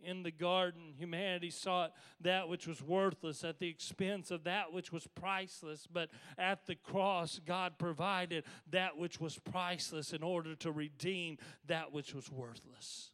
In 0.00 0.22
the 0.22 0.30
garden, 0.30 0.94
humanity 0.96 1.50
sought 1.50 1.92
that 2.20 2.48
which 2.48 2.68
was 2.68 2.80
worthless 2.80 3.42
at 3.42 3.58
the 3.58 3.68
expense 3.68 4.30
of 4.30 4.44
that 4.44 4.72
which 4.72 4.92
was 4.92 5.08
priceless. 5.08 5.88
But 5.92 6.10
at 6.38 6.66
the 6.66 6.76
cross, 6.76 7.40
God 7.44 7.78
provided 7.78 8.44
that 8.70 8.96
which 8.96 9.20
was 9.20 9.38
priceless 9.38 10.12
in 10.12 10.22
order 10.22 10.54
to 10.56 10.70
redeem 10.70 11.38
that 11.66 11.92
which 11.92 12.14
was 12.14 12.30
worthless. 12.30 13.10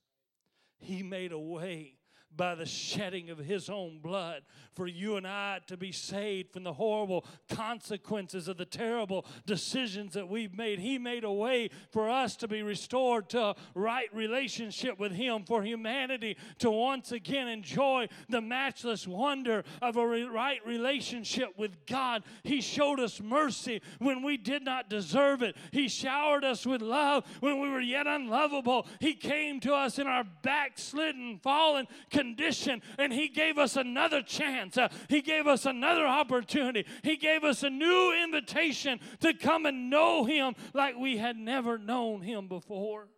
He 0.78 1.02
made 1.02 1.32
a 1.32 1.38
way 1.38 1.94
by 2.36 2.54
the 2.54 2.66
shedding 2.66 3.30
of 3.30 3.38
his 3.38 3.68
own 3.68 3.98
blood 3.98 4.42
for 4.74 4.86
you 4.86 5.16
and 5.16 5.26
I 5.26 5.60
to 5.68 5.76
be 5.76 5.92
saved 5.92 6.52
from 6.52 6.64
the 6.64 6.72
horrible 6.72 7.24
consequences 7.48 8.48
of 8.48 8.56
the 8.56 8.64
terrible 8.64 9.24
decisions 9.46 10.14
that 10.14 10.28
we've 10.28 10.56
made. 10.56 10.80
He 10.80 10.98
made 10.98 11.24
a 11.24 11.32
way 11.32 11.70
for 11.90 12.10
us 12.10 12.36
to 12.36 12.48
be 12.48 12.62
restored 12.62 13.28
to 13.30 13.54
right 13.74 14.12
relationship 14.12 14.98
with 14.98 15.12
him, 15.12 15.44
for 15.44 15.62
humanity 15.62 16.36
to 16.58 16.70
once 16.70 17.12
again 17.12 17.46
enjoy 17.48 18.08
the 18.28 18.40
matchless 18.40 19.06
wonder 19.06 19.64
of 19.80 19.96
a 19.96 20.06
right 20.06 20.64
relationship 20.66 21.50
with 21.56 21.86
God. 21.86 22.24
He 22.42 22.60
showed 22.60 22.98
us 22.98 23.20
mercy 23.20 23.80
when 23.98 24.22
we 24.22 24.36
did 24.36 24.64
not 24.64 24.90
deserve 24.90 25.42
it. 25.42 25.56
He 25.70 25.88
showered 25.88 26.44
us 26.44 26.66
with 26.66 26.82
love 26.82 27.24
when 27.40 27.60
we 27.60 27.68
were 27.68 27.80
yet 27.80 28.06
unlovable. 28.06 28.86
He 28.98 29.14
came 29.14 29.60
to 29.60 29.74
us 29.74 29.98
in 29.98 30.06
our 30.06 30.24
backslidden, 30.42 31.38
fallen 31.42 31.86
condition 32.10 32.23
condition, 32.24 32.82
and 32.98 33.12
He 33.12 33.28
gave 33.28 33.58
us 33.58 33.76
another 33.76 34.22
chance. 34.22 34.78
Uh, 34.78 34.88
he 35.08 35.20
gave 35.20 35.46
us 35.46 35.66
another 35.66 36.06
opportunity. 36.06 36.86
He 37.02 37.16
gave 37.16 37.44
us 37.44 37.62
a 37.62 37.70
new 37.70 38.12
invitation 38.24 39.00
to 39.20 39.34
come 39.34 39.66
and 39.66 39.90
know 39.90 40.24
Him 40.24 40.54
like 40.72 40.96
we 40.96 41.18
had 41.18 41.36
never 41.36 41.78
known 41.78 42.22
Him 42.22 42.48
before. 42.48 43.08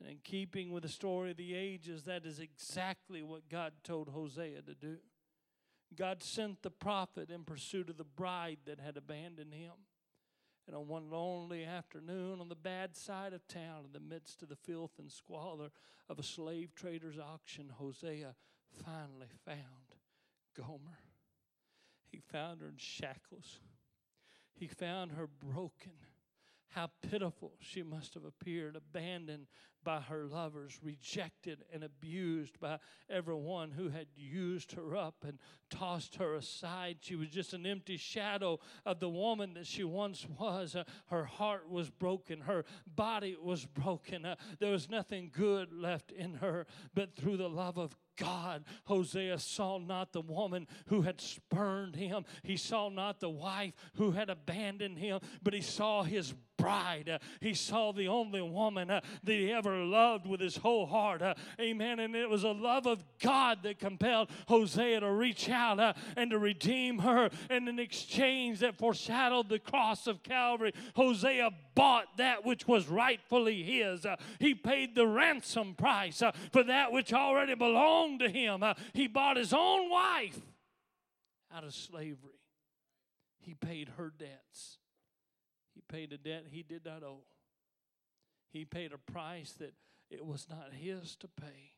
And 0.00 0.08
in 0.08 0.18
keeping 0.22 0.70
with 0.70 0.82
the 0.82 0.88
story 0.88 1.32
of 1.32 1.36
the 1.36 1.54
ages, 1.54 2.04
that 2.04 2.24
is 2.24 2.38
exactly 2.38 3.22
what 3.22 3.48
God 3.48 3.72
told 3.82 4.08
Hosea 4.08 4.62
to 4.62 4.74
do. 4.74 4.98
God 5.96 6.22
sent 6.22 6.62
the 6.62 6.70
prophet 6.70 7.30
in 7.30 7.44
pursuit 7.44 7.88
of 7.88 7.96
the 7.96 8.04
bride 8.04 8.58
that 8.66 8.78
had 8.78 8.96
abandoned 8.96 9.54
him. 9.54 9.72
And 10.68 10.76
on 10.76 10.86
one 10.86 11.10
lonely 11.10 11.64
afternoon, 11.64 12.40
on 12.40 12.50
the 12.50 12.54
bad 12.54 12.94
side 12.94 13.32
of 13.32 13.48
town, 13.48 13.86
in 13.86 13.92
the 13.94 14.14
midst 14.14 14.42
of 14.42 14.50
the 14.50 14.56
filth 14.56 14.98
and 14.98 15.10
squalor 15.10 15.70
of 16.10 16.18
a 16.18 16.22
slave 16.22 16.74
trader's 16.74 17.18
auction, 17.18 17.72
Hosea 17.78 18.34
finally 18.84 19.28
found 19.46 19.96
Gomer. 20.54 20.98
He 22.12 22.20
found 22.20 22.60
her 22.60 22.68
in 22.68 22.76
shackles. 22.76 23.60
He 24.52 24.66
found 24.66 25.12
her 25.12 25.26
broken. 25.26 25.92
How 26.72 26.90
pitiful 27.00 27.54
she 27.60 27.82
must 27.82 28.12
have 28.12 28.26
appeared, 28.26 28.76
abandoned 28.76 29.46
by 29.84 30.00
her 30.00 30.24
lovers, 30.24 30.78
rejected 30.82 31.64
and 31.72 31.82
abused 31.82 32.58
by 32.60 32.78
everyone 33.08 33.70
who 33.70 33.88
had 33.88 34.06
used 34.16 34.72
her 34.72 34.96
up 34.96 35.24
and 35.26 35.38
tossed 35.70 36.16
her 36.16 36.34
aside. 36.34 36.98
She 37.00 37.16
was 37.16 37.28
just 37.28 37.54
an 37.54 37.66
empty 37.66 37.96
shadow 37.96 38.58
of 38.84 39.00
the 39.00 39.08
woman 39.08 39.54
that 39.54 39.66
she 39.66 39.84
once 39.84 40.26
was. 40.38 40.76
Uh, 40.76 40.84
her 41.06 41.24
heart 41.24 41.68
was 41.68 41.90
broken, 41.90 42.40
her 42.42 42.64
body 42.86 43.36
was 43.40 43.64
broken. 43.64 44.24
Uh, 44.24 44.36
there 44.58 44.72
was 44.72 44.88
nothing 44.90 45.30
good 45.32 45.72
left 45.72 46.12
in 46.12 46.34
her, 46.34 46.66
but 46.94 47.14
through 47.14 47.36
the 47.36 47.48
love 47.48 47.78
of 47.78 47.96
God, 48.18 48.64
Hosea 48.84 49.38
saw 49.38 49.78
not 49.78 50.12
the 50.12 50.20
woman 50.20 50.66
who 50.86 51.02
had 51.02 51.20
spurned 51.20 51.94
him. 51.96 52.24
He 52.42 52.56
saw 52.56 52.88
not 52.88 53.20
the 53.20 53.30
wife 53.30 53.74
who 53.94 54.10
had 54.10 54.28
abandoned 54.28 54.98
him, 54.98 55.20
but 55.42 55.54
he 55.54 55.60
saw 55.60 56.02
his 56.02 56.34
bride. 56.58 57.08
Uh, 57.08 57.18
he 57.40 57.54
saw 57.54 57.92
the 57.92 58.08
only 58.08 58.42
woman 58.42 58.90
uh, 58.90 59.00
that 59.22 59.32
he 59.32 59.52
ever 59.52 59.67
loved 59.76 60.26
with 60.26 60.40
his 60.40 60.56
whole 60.56 60.86
heart. 60.86 61.22
Uh, 61.22 61.34
amen. 61.60 61.98
And 62.00 62.14
it 62.14 62.28
was 62.28 62.44
a 62.44 62.50
love 62.50 62.86
of 62.86 63.02
God 63.20 63.62
that 63.62 63.78
compelled 63.78 64.30
Hosea 64.46 65.00
to 65.00 65.10
reach 65.10 65.48
out 65.48 65.80
uh, 65.80 65.92
and 66.16 66.30
to 66.30 66.38
redeem 66.38 67.00
her. 67.00 67.30
In 67.50 67.78
exchange 67.78 68.60
that 68.60 68.76
foreshadowed 68.76 69.48
the 69.48 69.58
cross 69.58 70.06
of 70.06 70.22
Calvary, 70.22 70.72
Hosea 70.94 71.50
bought 71.74 72.16
that 72.16 72.44
which 72.44 72.66
was 72.66 72.88
rightfully 72.88 73.62
his. 73.62 74.04
Uh, 74.04 74.16
he 74.38 74.54
paid 74.54 74.94
the 74.94 75.06
ransom 75.06 75.74
price 75.74 76.22
uh, 76.22 76.32
for 76.52 76.62
that 76.64 76.92
which 76.92 77.12
already 77.12 77.54
belonged 77.54 78.20
to 78.20 78.28
him. 78.28 78.62
he 78.92 79.06
bought 79.06 79.36
his 79.36 79.52
own 79.52 79.90
wife 79.90 80.40
out 81.54 81.64
of 81.64 81.74
slavery. 81.74 82.38
He 83.40 83.54
paid 83.54 83.90
her 83.96 84.12
debts 84.16 84.78
He 85.74 85.80
paid 85.88 86.12
a 86.12 86.18
debt 86.18 86.44
he 86.50 86.62
did 86.62 86.84
not 86.84 87.02
owe. 87.02 87.22
He 88.50 88.64
paid 88.64 88.92
a 88.92 88.98
price 88.98 89.52
that 89.58 89.74
it 90.10 90.24
was 90.24 90.46
not 90.48 90.72
his 90.72 91.16
to 91.16 91.28
pay 91.28 91.72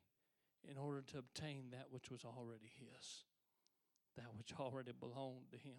in 0.68 0.76
order 0.76 1.02
to 1.12 1.18
obtain 1.18 1.70
that 1.72 1.86
which 1.90 2.10
was 2.10 2.24
already 2.24 2.70
his, 2.78 3.24
that 4.16 4.34
which 4.36 4.52
already 4.58 4.92
belonged 4.92 5.50
to 5.52 5.58
him. 5.58 5.76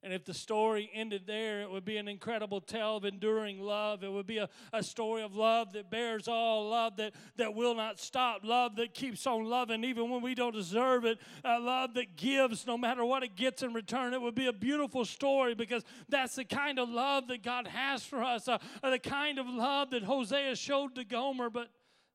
And 0.00 0.12
if 0.12 0.24
the 0.24 0.34
story 0.34 0.88
ended 0.94 1.22
there, 1.26 1.62
it 1.62 1.70
would 1.70 1.84
be 1.84 1.96
an 1.96 2.06
incredible 2.06 2.60
tale 2.60 2.98
of 2.98 3.04
enduring 3.04 3.60
love. 3.60 4.04
It 4.04 4.12
would 4.12 4.28
be 4.28 4.38
a, 4.38 4.48
a 4.72 4.80
story 4.80 5.22
of 5.22 5.34
love 5.34 5.72
that 5.72 5.90
bears 5.90 6.28
all, 6.28 6.68
love 6.68 6.96
that, 6.98 7.14
that 7.36 7.54
will 7.54 7.74
not 7.74 7.98
stop, 7.98 8.42
love 8.44 8.76
that 8.76 8.94
keeps 8.94 9.26
on 9.26 9.44
loving 9.44 9.82
even 9.82 10.08
when 10.08 10.22
we 10.22 10.36
don't 10.36 10.54
deserve 10.54 11.04
it, 11.04 11.18
a 11.44 11.58
love 11.58 11.94
that 11.94 12.16
gives 12.16 12.64
no 12.64 12.78
matter 12.78 13.04
what 13.04 13.24
it 13.24 13.34
gets 13.34 13.64
in 13.64 13.72
return. 13.74 14.14
It 14.14 14.22
would 14.22 14.36
be 14.36 14.46
a 14.46 14.52
beautiful 14.52 15.04
story 15.04 15.56
because 15.56 15.82
that's 16.08 16.36
the 16.36 16.44
kind 16.44 16.78
of 16.78 16.88
love 16.88 17.26
that 17.26 17.42
God 17.42 17.66
has 17.66 18.04
for 18.04 18.22
us, 18.22 18.46
uh, 18.46 18.58
the 18.82 19.00
kind 19.00 19.40
of 19.40 19.48
love 19.48 19.90
that 19.90 20.04
Hosea 20.04 20.54
showed 20.54 20.94
to 20.94 21.04
Gomer, 21.04 21.50
but 21.50 21.70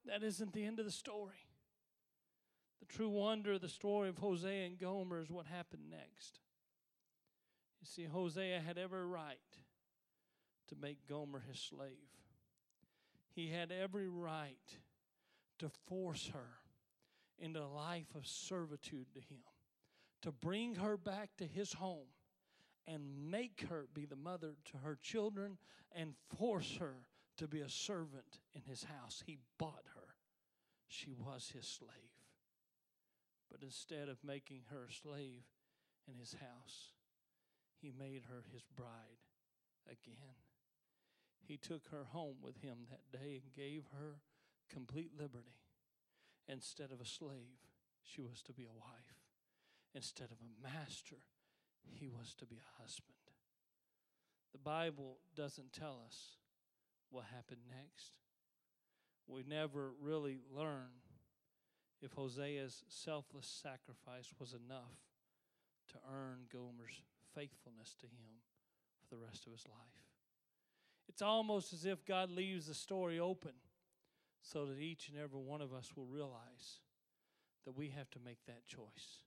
that 0.05 0.23
isn't 0.23 0.53
the 0.53 0.63
end 0.63 0.79
of 0.79 0.85
the 0.85 0.91
story. 0.91 1.47
The 2.79 2.85
true 2.85 3.09
wonder 3.09 3.53
of 3.53 3.61
the 3.61 3.67
story 3.67 4.07
of 4.07 4.19
Hosea 4.19 4.67
and 4.67 4.79
Gomer 4.79 5.19
is 5.19 5.29
what 5.29 5.47
happened 5.47 5.89
next. 5.89 6.39
You 7.83 7.87
See, 7.87 8.05
Hosea 8.05 8.61
had 8.61 8.77
every 8.77 9.05
right 9.05 9.37
to 10.69 10.75
make 10.81 11.05
Gomer 11.05 11.43
his 11.45 11.59
slave. 11.59 11.89
He 13.35 13.49
had 13.49 13.73
every 13.73 14.07
right 14.07 14.55
to 15.59 15.69
force 15.89 16.29
her 16.33 16.47
into 17.37 17.61
a 17.61 17.67
life 17.67 18.15
of 18.15 18.25
servitude 18.25 19.07
to 19.15 19.19
him, 19.19 19.41
to 20.21 20.31
bring 20.31 20.75
her 20.75 20.95
back 20.95 21.31
to 21.39 21.45
his 21.45 21.73
home 21.73 22.07
and 22.87 23.29
make 23.29 23.65
her 23.69 23.87
be 23.93 24.05
the 24.05 24.15
mother 24.15 24.55
to 24.71 24.77
her 24.77 24.97
children 25.01 25.57
and 25.91 26.13
force 26.37 26.77
her 26.79 26.95
to 27.35 27.49
be 27.49 27.59
a 27.59 27.69
servant 27.69 28.39
in 28.55 28.61
his 28.61 28.85
house. 28.85 29.23
He 29.25 29.39
bought 29.59 29.83
her, 29.93 30.15
she 30.87 31.11
was 31.11 31.51
his 31.53 31.67
slave. 31.67 31.89
But 33.51 33.61
instead 33.61 34.07
of 34.07 34.23
making 34.23 34.61
her 34.69 34.85
a 34.89 34.93
slave 34.93 35.43
in 36.07 36.17
his 36.17 36.33
house, 36.39 36.92
he 37.83 37.91
made 37.91 38.23
her 38.29 38.45
his 38.53 38.63
bride 38.75 39.19
again. 39.85 40.39
He 41.45 41.57
took 41.57 41.89
her 41.91 42.05
home 42.05 42.37
with 42.41 42.61
him 42.61 42.87
that 42.89 43.11
day 43.11 43.41
and 43.43 43.53
gave 43.53 43.83
her 43.91 44.21
complete 44.71 45.11
liberty. 45.19 45.59
Instead 46.47 46.91
of 46.91 47.01
a 47.01 47.05
slave, 47.05 47.59
she 48.01 48.21
was 48.21 48.41
to 48.43 48.53
be 48.53 48.63
a 48.63 48.71
wife. 48.71 49.19
Instead 49.93 50.31
of 50.31 50.37
a 50.39 50.63
master, 50.63 51.17
he 51.91 52.07
was 52.07 52.33
to 52.35 52.45
be 52.45 52.55
a 52.55 52.81
husband. 52.81 53.17
The 54.53 54.59
Bible 54.59 55.17
doesn't 55.35 55.73
tell 55.73 56.01
us 56.07 56.37
what 57.09 57.25
happened 57.33 57.61
next. 57.69 58.13
We 59.27 59.43
never 59.45 59.91
really 60.01 60.39
learn 60.55 60.89
if 62.01 62.13
Hosea's 62.13 62.83
selfless 62.87 63.47
sacrifice 63.47 64.31
was 64.39 64.53
enough 64.53 64.95
to 65.89 65.95
earn 66.09 66.45
Gomer's 66.51 67.01
faithfulness 67.35 67.95
to 67.99 68.07
him 68.07 68.41
for 68.99 69.15
the 69.15 69.21
rest 69.21 69.45
of 69.45 69.51
his 69.51 69.65
life. 69.67 70.03
It's 71.07 71.21
almost 71.21 71.73
as 71.73 71.85
if 71.85 72.05
God 72.05 72.31
leaves 72.31 72.67
the 72.67 72.73
story 72.73 73.19
open 73.19 73.53
so 74.41 74.65
that 74.65 74.79
each 74.79 75.09
and 75.09 75.17
every 75.17 75.39
one 75.39 75.61
of 75.61 75.73
us 75.73 75.91
will 75.95 76.05
realize 76.05 76.79
that 77.65 77.77
we 77.77 77.89
have 77.89 78.09
to 78.11 78.19
make 78.23 78.45
that 78.45 78.67
choice 78.67 79.21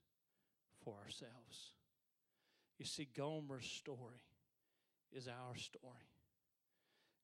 for 0.85 0.95
ourselves. 1.05 1.73
You 2.79 2.85
see, 2.85 3.09
Gomer's 3.17 3.67
story 3.67 4.23
is 5.13 5.29
our 5.29 5.57
story. 5.57 6.13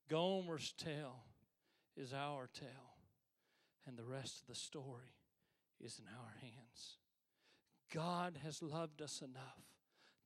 Gomer's 0.09 0.72
tale 0.72 1.24
is 1.97 2.12
our 2.12 2.49
tale, 2.53 2.97
and 3.87 3.97
the 3.97 4.05
rest 4.05 4.41
of 4.41 4.47
the 4.47 4.55
story 4.55 5.14
is 5.80 5.99
in 5.99 6.07
our 6.07 6.35
hands. 6.41 6.99
God 7.93 8.39
has 8.43 8.62
loved 8.62 9.03
us 9.03 9.20
enough 9.20 9.71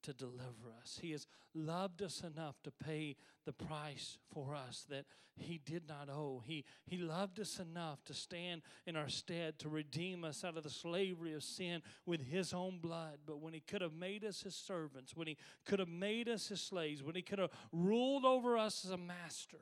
to 0.07 0.13
deliver 0.13 0.71
us. 0.81 1.01
He 1.03 1.11
has 1.11 1.27
loved 1.53 2.01
us 2.01 2.23
enough 2.23 2.55
to 2.63 2.71
pay 2.71 3.17
the 3.45 3.53
price 3.53 4.19
for 4.33 4.55
us 4.55 4.87
that 4.89 5.05
He 5.37 5.59
did 5.59 5.89
not 5.89 6.09
owe. 6.09 6.43
He, 6.47 6.65
he 6.87 6.97
loved 6.97 7.41
us 7.41 7.59
enough 7.59 8.05
to 8.05 8.15
stand 8.15 8.63
in 8.87 8.95
our 8.95 9.09
stead 9.09 9.59
to 9.59 9.69
redeem 9.69 10.23
us 10.23 10.45
out 10.45 10.57
of 10.57 10.63
the 10.63 10.71
slavery 10.71 11.35
of 11.35 11.43
sin 11.43 11.83
with 12.07 12.21
His 12.31 12.55
own 12.55 12.79
blood. 12.79 13.19
But 13.27 13.41
when 13.41 13.53
He 13.53 13.61
could 13.61 13.83
have 13.83 13.95
made 13.95 14.25
us 14.25 14.43
His 14.43 14.55
servants, 14.55 15.17
when 15.17 15.27
He 15.27 15.37
could 15.65 15.81
have 15.81 15.89
made 15.89 16.29
us 16.29 16.47
His 16.47 16.61
slaves, 16.61 17.03
when 17.03 17.17
He 17.17 17.23
could 17.23 17.41
have 17.41 17.51
ruled 17.73 18.25
over 18.25 18.57
us 18.57 18.85
as 18.85 18.93
a 18.93 18.97
master, 18.97 19.61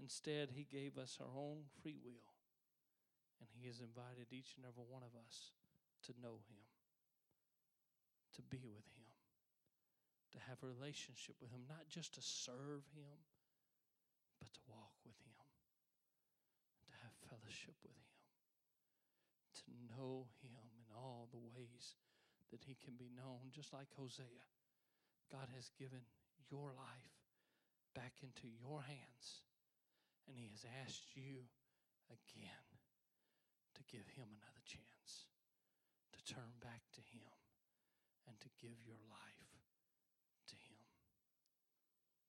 instead 0.00 0.48
He 0.54 0.64
gave 0.64 0.96
us 0.96 1.18
our 1.20 1.38
own 1.38 1.64
free 1.82 1.98
will. 2.02 2.32
And 3.40 3.48
He 3.60 3.66
has 3.66 3.80
invited 3.80 4.28
each 4.32 4.54
and 4.56 4.64
every 4.64 4.84
one 4.88 5.02
of 5.02 5.14
us 5.26 5.52
to 6.06 6.14
know 6.22 6.38
Him, 6.48 6.64
to 8.36 8.42
be 8.42 8.64
with 8.64 8.86
Him 8.96 9.09
to 10.32 10.38
have 10.46 10.62
a 10.62 10.70
relationship 10.70 11.34
with 11.42 11.50
Him, 11.50 11.66
not 11.66 11.90
just 11.90 12.14
to 12.14 12.22
serve 12.22 12.86
Him, 12.94 13.18
but 14.38 14.50
to 14.54 14.62
walk 14.70 14.94
with 15.02 15.18
Him, 15.26 15.40
to 16.86 16.92
have 17.02 17.14
fellowship 17.26 17.74
with 17.82 17.94
Him, 17.94 18.14
to 19.62 19.66
know 19.90 20.30
Him 20.42 20.62
in 20.78 20.86
all 20.94 21.26
the 21.30 21.42
ways 21.42 21.98
that 22.54 22.62
He 22.62 22.78
can 22.78 22.94
be 22.94 23.10
known, 23.10 23.50
just 23.50 23.74
like 23.74 23.90
Hosea. 23.98 24.46
God 25.30 25.50
has 25.54 25.70
given 25.78 26.02
your 26.50 26.74
life 26.74 27.14
back 27.94 28.18
into 28.22 28.46
your 28.50 28.82
hands, 28.82 29.42
and 30.26 30.38
He 30.38 30.50
has 30.50 30.66
asked 30.82 31.14
you 31.14 31.46
again 32.10 32.66
to 33.78 33.82
give 33.86 34.06
Him 34.14 34.30
another 34.30 34.62
chance, 34.66 35.30
to 36.14 36.18
turn 36.22 36.54
back 36.62 36.82
to 36.94 37.02
Him, 37.14 37.30
and 38.26 38.38
to 38.42 38.50
give 38.58 38.78
your 38.86 38.98
life 39.10 39.39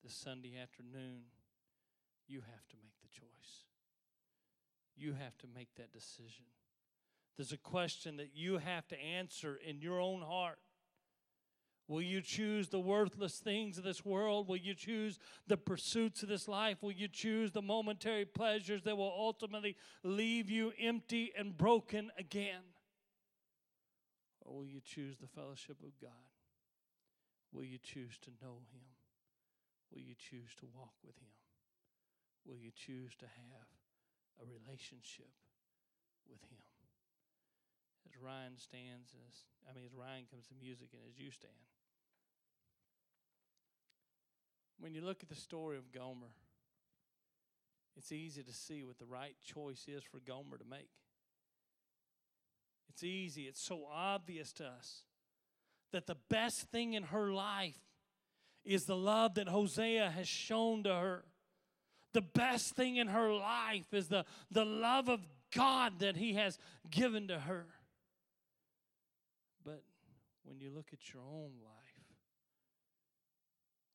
this 0.04 0.16
Sunday 0.16 0.54
afternoon, 0.62 1.24
you 2.28 2.41
have 2.41 2.68
to 2.70 2.76
make 2.82 2.93
the 3.02 3.08
choice. 3.08 3.66
You 4.95 5.14
have 5.14 5.38
to 5.39 5.47
make 5.54 5.70
that 5.76 5.91
decision. 5.91 6.45
There's 7.38 7.52
a 7.52 7.58
question 7.58 8.18
that 8.18 8.32
you 8.36 8.58
have 8.58 8.88
to 8.89 8.99
answer 8.99 9.58
in 9.68 9.82
your 9.82 9.99
own 9.99 10.22
heart. 10.22 10.60
Will 11.88 12.02
you 12.02 12.22
choose 12.22 12.70
the 12.70 12.80
worthless 12.80 13.39
things 13.39 13.78
of 13.78 13.84
this 13.84 14.06
world? 14.06 14.47
Will 14.47 14.58
you 14.58 14.74
choose 14.74 15.20
the 15.47 15.58
pursuits 15.58 16.24
of 16.24 16.30
this 16.30 16.47
life? 16.47 16.78
Will 16.82 16.91
you 16.91 17.08
choose 17.08 17.52
the 17.52 17.62
momentary 17.62 18.24
pleasures 18.26 18.84
that 18.84 18.95
will 18.95 19.14
ultimately 19.14 19.76
leave 20.04 20.49
you 20.49 20.72
empty 20.80 21.34
and 21.38 21.58
broken 21.58 22.10
again? 22.18 22.62
Or 24.41 24.58
will 24.58 24.66
you 24.66 24.80
choose 24.80 25.18
the 25.18 25.28
fellowship 25.28 25.78
of 25.84 25.99
God? 26.02 26.12
Will 27.52 27.66
you 27.66 27.78
choose 27.78 28.18
to 28.20 28.30
know 28.41 28.60
Him? 28.72 28.84
Will 29.92 30.02
you 30.02 30.16
choose 30.16 30.56
to 30.60 30.66
walk 30.74 30.96
with 31.04 31.16
Him? 31.18 31.36
Will 32.46 32.58
you 32.58 32.72
choose 32.72 33.16
to 33.20 33.26
have 33.26 33.68
a 34.39 34.46
relationship 34.48 35.30
with 36.30 36.42
Him? 36.50 36.64
As 38.08 38.18
Ryan 38.18 38.58
stands, 38.58 39.14
as 39.28 39.46
I 39.70 39.76
mean, 39.76 39.86
as 39.86 39.94
Ryan 39.94 40.26
comes 40.32 40.48
to 40.48 40.56
music 40.60 40.89
and 40.94 41.02
as 41.08 41.20
you 41.20 41.30
stand, 41.32 41.54
when 44.80 44.94
you 44.94 45.02
look 45.02 45.22
at 45.22 45.30
the 45.30 45.36
story 45.36 45.78
of 45.78 45.92
Gomer, 45.92 46.34
it's 47.96 48.12
easy 48.12 48.42
to 48.42 48.54
see 48.54 48.84
what 48.84 48.98
the 48.98 49.06
right 49.06 49.36
choice 49.46 49.86
is 49.88 50.04
for 50.04 50.20
Gomer 50.20 50.58
to 50.58 50.66
make. 50.66 50.89
It's 52.89 53.04
easy, 53.04 53.44
it's 53.44 53.62
so 53.62 53.86
obvious 53.92 54.52
to 54.54 54.66
us 54.66 55.04
that 55.92 56.08
the 56.08 56.18
best 56.30 56.72
thing 56.72 56.94
in 56.94 57.04
her 57.04 57.32
life 57.32 57.80
is 58.64 58.86
the 58.86 58.95
love 58.95 59.36
that 59.36 59.47
Hosea 59.47 60.12
has 60.12 60.28
shown 60.28 60.84
to 60.84 60.93
her. 60.93 61.24
The 62.14 62.22
best 62.22 62.76
thing 62.76 62.97
in 62.97 63.07
her 63.07 63.34
life 63.34 63.93
is 63.93 64.07
the, 64.07 64.26
the 64.51 64.66
love 64.66 65.09
of 65.09 65.22
God 65.55 65.99
that 65.99 66.18
He 66.18 66.34
has 66.34 66.57
given 66.89 67.28
to 67.30 67.39
her. 67.39 67.66
But 69.64 69.84
when 70.43 70.59
you 70.59 70.72
look 70.72 70.88
at 70.93 71.14
your 71.14 71.24
own 71.24 71.51
life, 71.64 72.05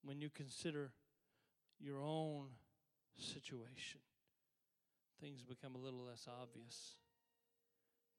when 0.03 0.21
you 0.21 0.31
consider 0.31 0.93
your 1.79 2.03
own 2.03 2.47
situation, 3.17 4.01
things 5.21 5.43
become 5.43 5.75
a 5.75 5.79
little 5.79 6.05
less 6.05 6.27
obvious. 6.41 6.95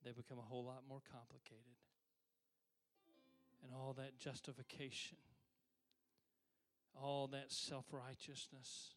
They 0.04 0.12
become 0.12 0.38
a 0.38 0.42
whole 0.42 0.64
lot 0.64 0.84
more 0.88 1.02
complicated. 1.12 1.64
And 3.64 3.74
all 3.74 3.94
that 3.94 4.18
justification 4.18 5.18
all 7.02 7.28
that 7.28 7.52
self 7.52 7.86
righteousness, 7.92 8.96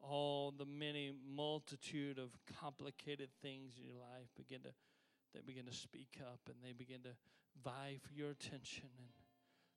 all 0.00 0.52
the 0.56 0.66
many 0.66 1.12
multitude 1.34 2.18
of 2.18 2.30
complicated 2.60 3.28
things 3.42 3.74
in 3.78 3.84
your 3.84 3.96
life 3.96 4.28
begin 4.36 4.60
to 4.62 4.70
they 5.34 5.40
begin 5.44 5.66
to 5.66 5.72
speak 5.74 6.20
up 6.22 6.40
and 6.46 6.56
they 6.62 6.72
begin 6.72 7.02
to 7.02 7.10
vie 7.64 7.98
for 8.00 8.14
your 8.14 8.30
attention 8.30 8.88
and 8.98 9.08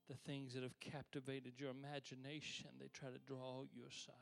the 0.07 0.15
things 0.15 0.53
that 0.53 0.63
have 0.63 0.80
captivated 0.80 1.53
your 1.57 1.71
imagination 1.71 2.67
they 2.80 2.89
try 2.93 3.09
to 3.09 3.17
draw 3.25 3.63
you 3.73 3.82
aside. 3.88 4.13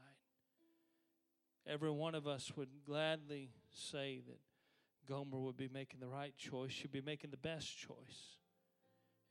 Every 1.67 1.91
one 1.91 2.15
of 2.15 2.25
us 2.25 2.51
would 2.55 2.69
gladly 2.85 3.49
say 3.73 4.21
that 4.27 4.39
gomer 5.07 5.39
would 5.39 5.57
be 5.57 5.69
making 5.71 5.99
the 5.99 6.07
right 6.07 6.35
choice. 6.37 6.71
She'd 6.71 6.91
be 6.91 7.01
making 7.01 7.31
the 7.31 7.37
best 7.37 7.77
choice 7.77 8.37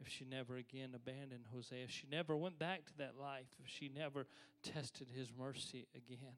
if 0.01 0.09
she 0.09 0.25
never 0.25 0.57
again 0.57 0.91
abandoned 0.95 1.47
Hosea, 1.53 1.85
if 1.85 1.91
she 1.91 2.07
never 2.11 2.37
went 2.37 2.59
back 2.59 2.85
to 2.87 2.97
that 2.99 3.15
life, 3.21 3.47
if 3.63 3.71
she 3.71 3.89
never 3.89 4.27
tested 4.63 5.09
his 5.15 5.29
mercy 5.37 5.87
again. 5.95 6.37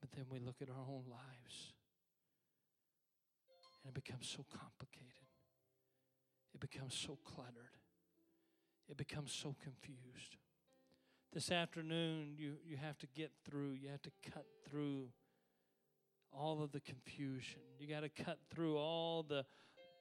But 0.00 0.12
then 0.12 0.24
we 0.30 0.38
look 0.38 0.56
at 0.60 0.68
our 0.68 0.84
own 0.88 1.04
lives 1.10 1.72
and 3.82 3.90
it 3.90 3.94
becomes 3.94 4.28
so 4.28 4.44
complicated. 4.50 5.08
It 6.54 6.60
becomes 6.60 6.94
so 6.94 7.18
cluttered. 7.24 7.78
It 8.88 8.96
becomes 8.96 9.32
so 9.32 9.56
confused. 9.62 10.36
This 11.32 11.50
afternoon, 11.50 12.34
you, 12.36 12.54
you 12.64 12.76
have 12.76 12.98
to 12.98 13.06
get 13.06 13.32
through, 13.48 13.72
you 13.72 13.88
have 13.88 14.02
to 14.02 14.10
cut 14.30 14.44
through 14.68 15.08
all 16.30 16.62
of 16.62 16.72
the 16.72 16.80
confusion. 16.80 17.60
You 17.78 17.88
got 17.88 18.00
to 18.00 18.08
cut 18.08 18.38
through 18.50 18.76
all 18.76 19.22
the 19.22 19.44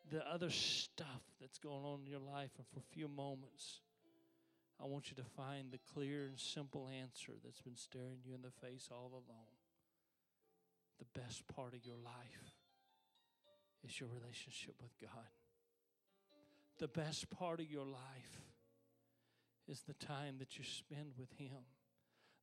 the 0.10 0.28
other 0.28 0.50
stuff 0.50 1.22
that's 1.40 1.58
going 1.60 1.84
on 1.86 2.02
in 2.06 2.12
your 2.12 2.20
life 2.20 2.52
and 2.58 2.68
for 2.68 2.80
a 2.80 2.94
few 2.94 3.08
moments 3.08 3.82
I 4.82 4.86
want 4.86 5.12
you 5.12 5.16
to 5.18 5.30
find 5.38 5.72
the 5.72 5.80
clear 5.94 6.26
and 6.26 6.40
simple 6.40 6.90
answer 6.90 7.34
that's 7.44 7.62
been 7.62 7.76
staring 7.76 8.18
you 8.26 8.34
in 8.34 8.42
the 8.42 8.68
face 8.68 8.90
all 8.92 9.12
along. 9.12 9.46
The 10.98 11.20
best 11.20 11.48
part 11.48 11.76
of 11.76 11.86
your 11.86 11.98
life 12.04 12.56
is 13.84 14.00
your 14.00 14.10
relationship 14.10 14.74
with 14.82 14.92
God. 15.00 15.30
The 16.80 16.88
best 16.88 17.30
part 17.30 17.60
of 17.60 17.70
your 17.70 17.86
life 17.86 18.42
is 19.68 19.82
the 19.82 19.94
time 19.94 20.38
that 20.40 20.58
you 20.58 20.64
spend 20.64 21.14
with 21.16 21.32
Him. 21.38 21.62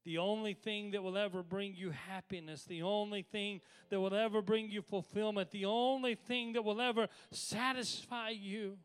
The 0.04 0.18
only 0.18 0.54
thing 0.54 0.92
that 0.92 1.02
will 1.02 1.18
ever 1.18 1.42
bring 1.42 1.74
you 1.74 1.90
happiness, 1.90 2.64
the 2.64 2.82
only 2.82 3.22
thing 3.22 3.60
that 3.90 4.00
will 4.00 4.14
ever 4.14 4.40
bring 4.40 4.70
you 4.70 4.80
fulfillment, 4.80 5.50
the 5.50 5.66
only 5.66 6.14
thing 6.14 6.54
that 6.54 6.64
will 6.64 6.80
ever 6.80 7.08
satisfy 7.30 8.30
you 8.30 8.78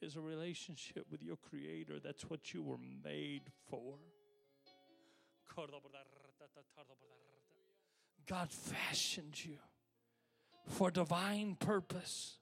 is 0.00 0.16
a 0.16 0.20
relationship 0.20 1.06
with 1.10 1.22
your 1.22 1.36
Creator. 1.36 2.00
That's 2.02 2.28
what 2.28 2.52
you 2.52 2.62
were 2.62 2.78
made 3.04 3.42
for. 3.70 3.98
God 8.26 8.50
fashioned 8.50 9.44
you 9.44 9.58
for 10.66 10.90
divine 10.90 11.56
purpose. 11.56 12.38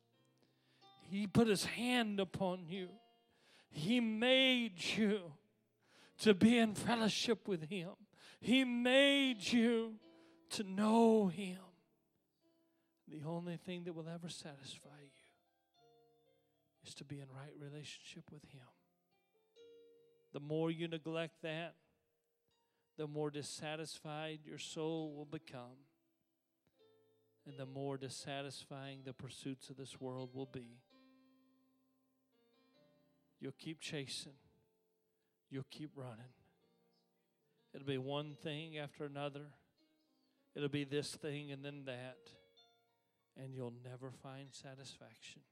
He 1.10 1.26
put 1.26 1.46
His 1.46 1.64
hand 1.64 2.18
upon 2.18 2.66
you, 2.66 2.88
He 3.68 4.00
made 4.00 4.82
you 4.96 5.32
to 6.18 6.34
be 6.34 6.58
in 6.58 6.74
fellowship 6.74 7.48
with 7.48 7.68
Him. 7.68 7.90
He 8.40 8.64
made 8.64 9.36
you 9.40 9.94
to 10.50 10.62
know 10.62 11.28
Him. 11.28 11.58
The 13.08 13.22
only 13.26 13.56
thing 13.56 13.84
that 13.84 13.94
will 13.94 14.08
ever 14.08 14.28
satisfy 14.28 15.00
you 15.02 15.10
is 16.86 16.94
to 16.94 17.04
be 17.04 17.20
in 17.20 17.26
right 17.34 17.52
relationship 17.58 18.24
with 18.32 18.44
Him. 18.44 18.62
The 20.32 20.40
more 20.40 20.70
you 20.70 20.88
neglect 20.88 21.42
that, 21.42 21.74
the 22.96 23.06
more 23.06 23.30
dissatisfied 23.30 24.40
your 24.44 24.58
soul 24.58 25.14
will 25.14 25.24
become, 25.24 25.78
and 27.46 27.58
the 27.58 27.66
more 27.66 27.96
dissatisfying 27.96 29.00
the 29.04 29.12
pursuits 29.12 29.68
of 29.68 29.76
this 29.76 30.00
world 30.00 30.30
will 30.32 30.48
be. 30.50 30.78
You'll 33.40 33.52
keep 33.52 33.80
chasing, 33.80 34.34
you'll 35.54 35.64
keep 35.70 35.90
running. 35.94 36.34
It'll 37.72 37.86
be 37.86 37.98
one 37.98 38.34
thing 38.42 38.78
after 38.78 39.04
another, 39.04 39.46
it'll 40.54 40.68
be 40.68 40.84
this 40.84 41.14
thing 41.14 41.50
and 41.50 41.64
then 41.64 41.84
that, 41.86 42.18
and 43.40 43.54
you'll 43.54 43.74
never 43.84 44.10
find 44.10 44.48
satisfaction 44.50 45.42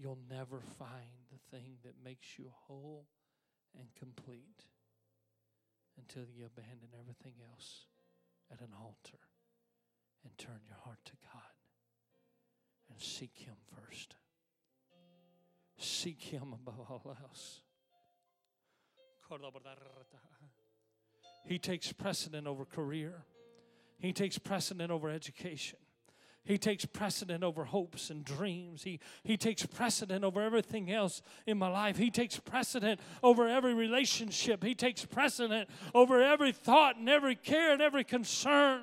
you'll 0.00 0.18
never 0.30 0.60
find 0.78 1.28
the 1.30 1.56
thing 1.56 1.76
that 1.84 1.94
makes 2.02 2.38
you 2.38 2.50
whole 2.66 3.06
and 3.78 3.88
complete 3.94 4.64
until 5.98 6.22
you 6.34 6.46
abandon 6.46 6.88
everything 6.98 7.34
else 7.52 7.86
at 8.50 8.60
an 8.60 8.72
altar 8.80 9.18
and 10.24 10.36
turn 10.38 10.60
your 10.66 10.78
heart 10.84 10.98
to 11.04 11.12
God 11.32 11.52
and 12.90 13.00
seek 13.00 13.36
Him 13.36 13.54
first. 13.74 14.16
Seek 15.78 16.22
Him 16.22 16.52
above 16.52 16.80
all 16.88 17.16
else. 17.22 17.60
He 21.44 21.58
takes 21.58 21.92
precedent 21.92 22.46
over 22.46 22.64
career. 22.64 23.24
He 23.98 24.12
takes 24.12 24.38
precedent 24.38 24.90
over 24.90 25.10
education. 25.10 25.78
He 26.42 26.56
takes 26.58 26.86
precedent 26.86 27.44
over 27.44 27.64
hopes 27.64 28.10
and 28.10 28.24
dreams. 28.24 28.82
He, 28.82 28.98
he 29.22 29.36
takes 29.36 29.66
precedent 29.66 30.24
over 30.24 30.40
everything 30.40 30.90
else 30.90 31.22
in 31.46 31.58
my 31.58 31.68
life. 31.68 31.98
He 31.98 32.10
takes 32.10 32.38
precedent 32.38 32.98
over 33.22 33.46
every 33.46 33.74
relationship. 33.74 34.64
He 34.64 34.74
takes 34.74 35.04
precedent 35.04 35.68
over 35.94 36.22
every 36.22 36.52
thought 36.52 36.96
and 36.96 37.08
every 37.08 37.36
care 37.36 37.72
and 37.72 37.82
every 37.82 38.04
concern. 38.04 38.82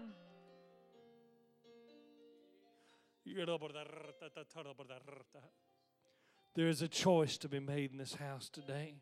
There 6.55 6.69
is 6.69 6.81
a 6.81 6.87
choice 6.87 7.37
to 7.39 7.49
be 7.49 7.59
made 7.59 7.91
in 7.91 7.97
this 7.97 8.15
house 8.15 8.49
today. 8.49 8.95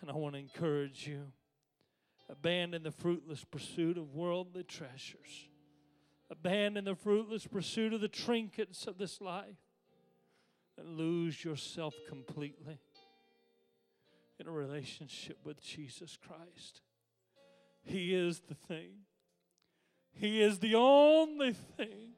And 0.00 0.10
I 0.10 0.14
want 0.14 0.34
to 0.34 0.40
encourage 0.40 1.06
you. 1.06 1.32
Abandon 2.28 2.82
the 2.82 2.92
fruitless 2.92 3.44
pursuit 3.44 3.98
of 3.98 4.14
worldly 4.14 4.62
treasures. 4.62 5.48
Abandon 6.30 6.84
the 6.84 6.94
fruitless 6.94 7.46
pursuit 7.46 7.92
of 7.92 8.00
the 8.00 8.08
trinkets 8.08 8.86
of 8.86 8.98
this 8.98 9.20
life. 9.20 9.56
And 10.78 10.96
lose 10.96 11.44
yourself 11.44 11.94
completely 12.08 12.78
in 14.38 14.46
a 14.46 14.50
relationship 14.50 15.38
with 15.44 15.60
Jesus 15.60 16.16
Christ. 16.16 16.80
He 17.82 18.14
is 18.14 18.40
the 18.40 18.54
thing, 18.54 19.04
He 20.12 20.40
is 20.40 20.58
the 20.58 20.74
only 20.74 21.52
thing. 21.52 22.14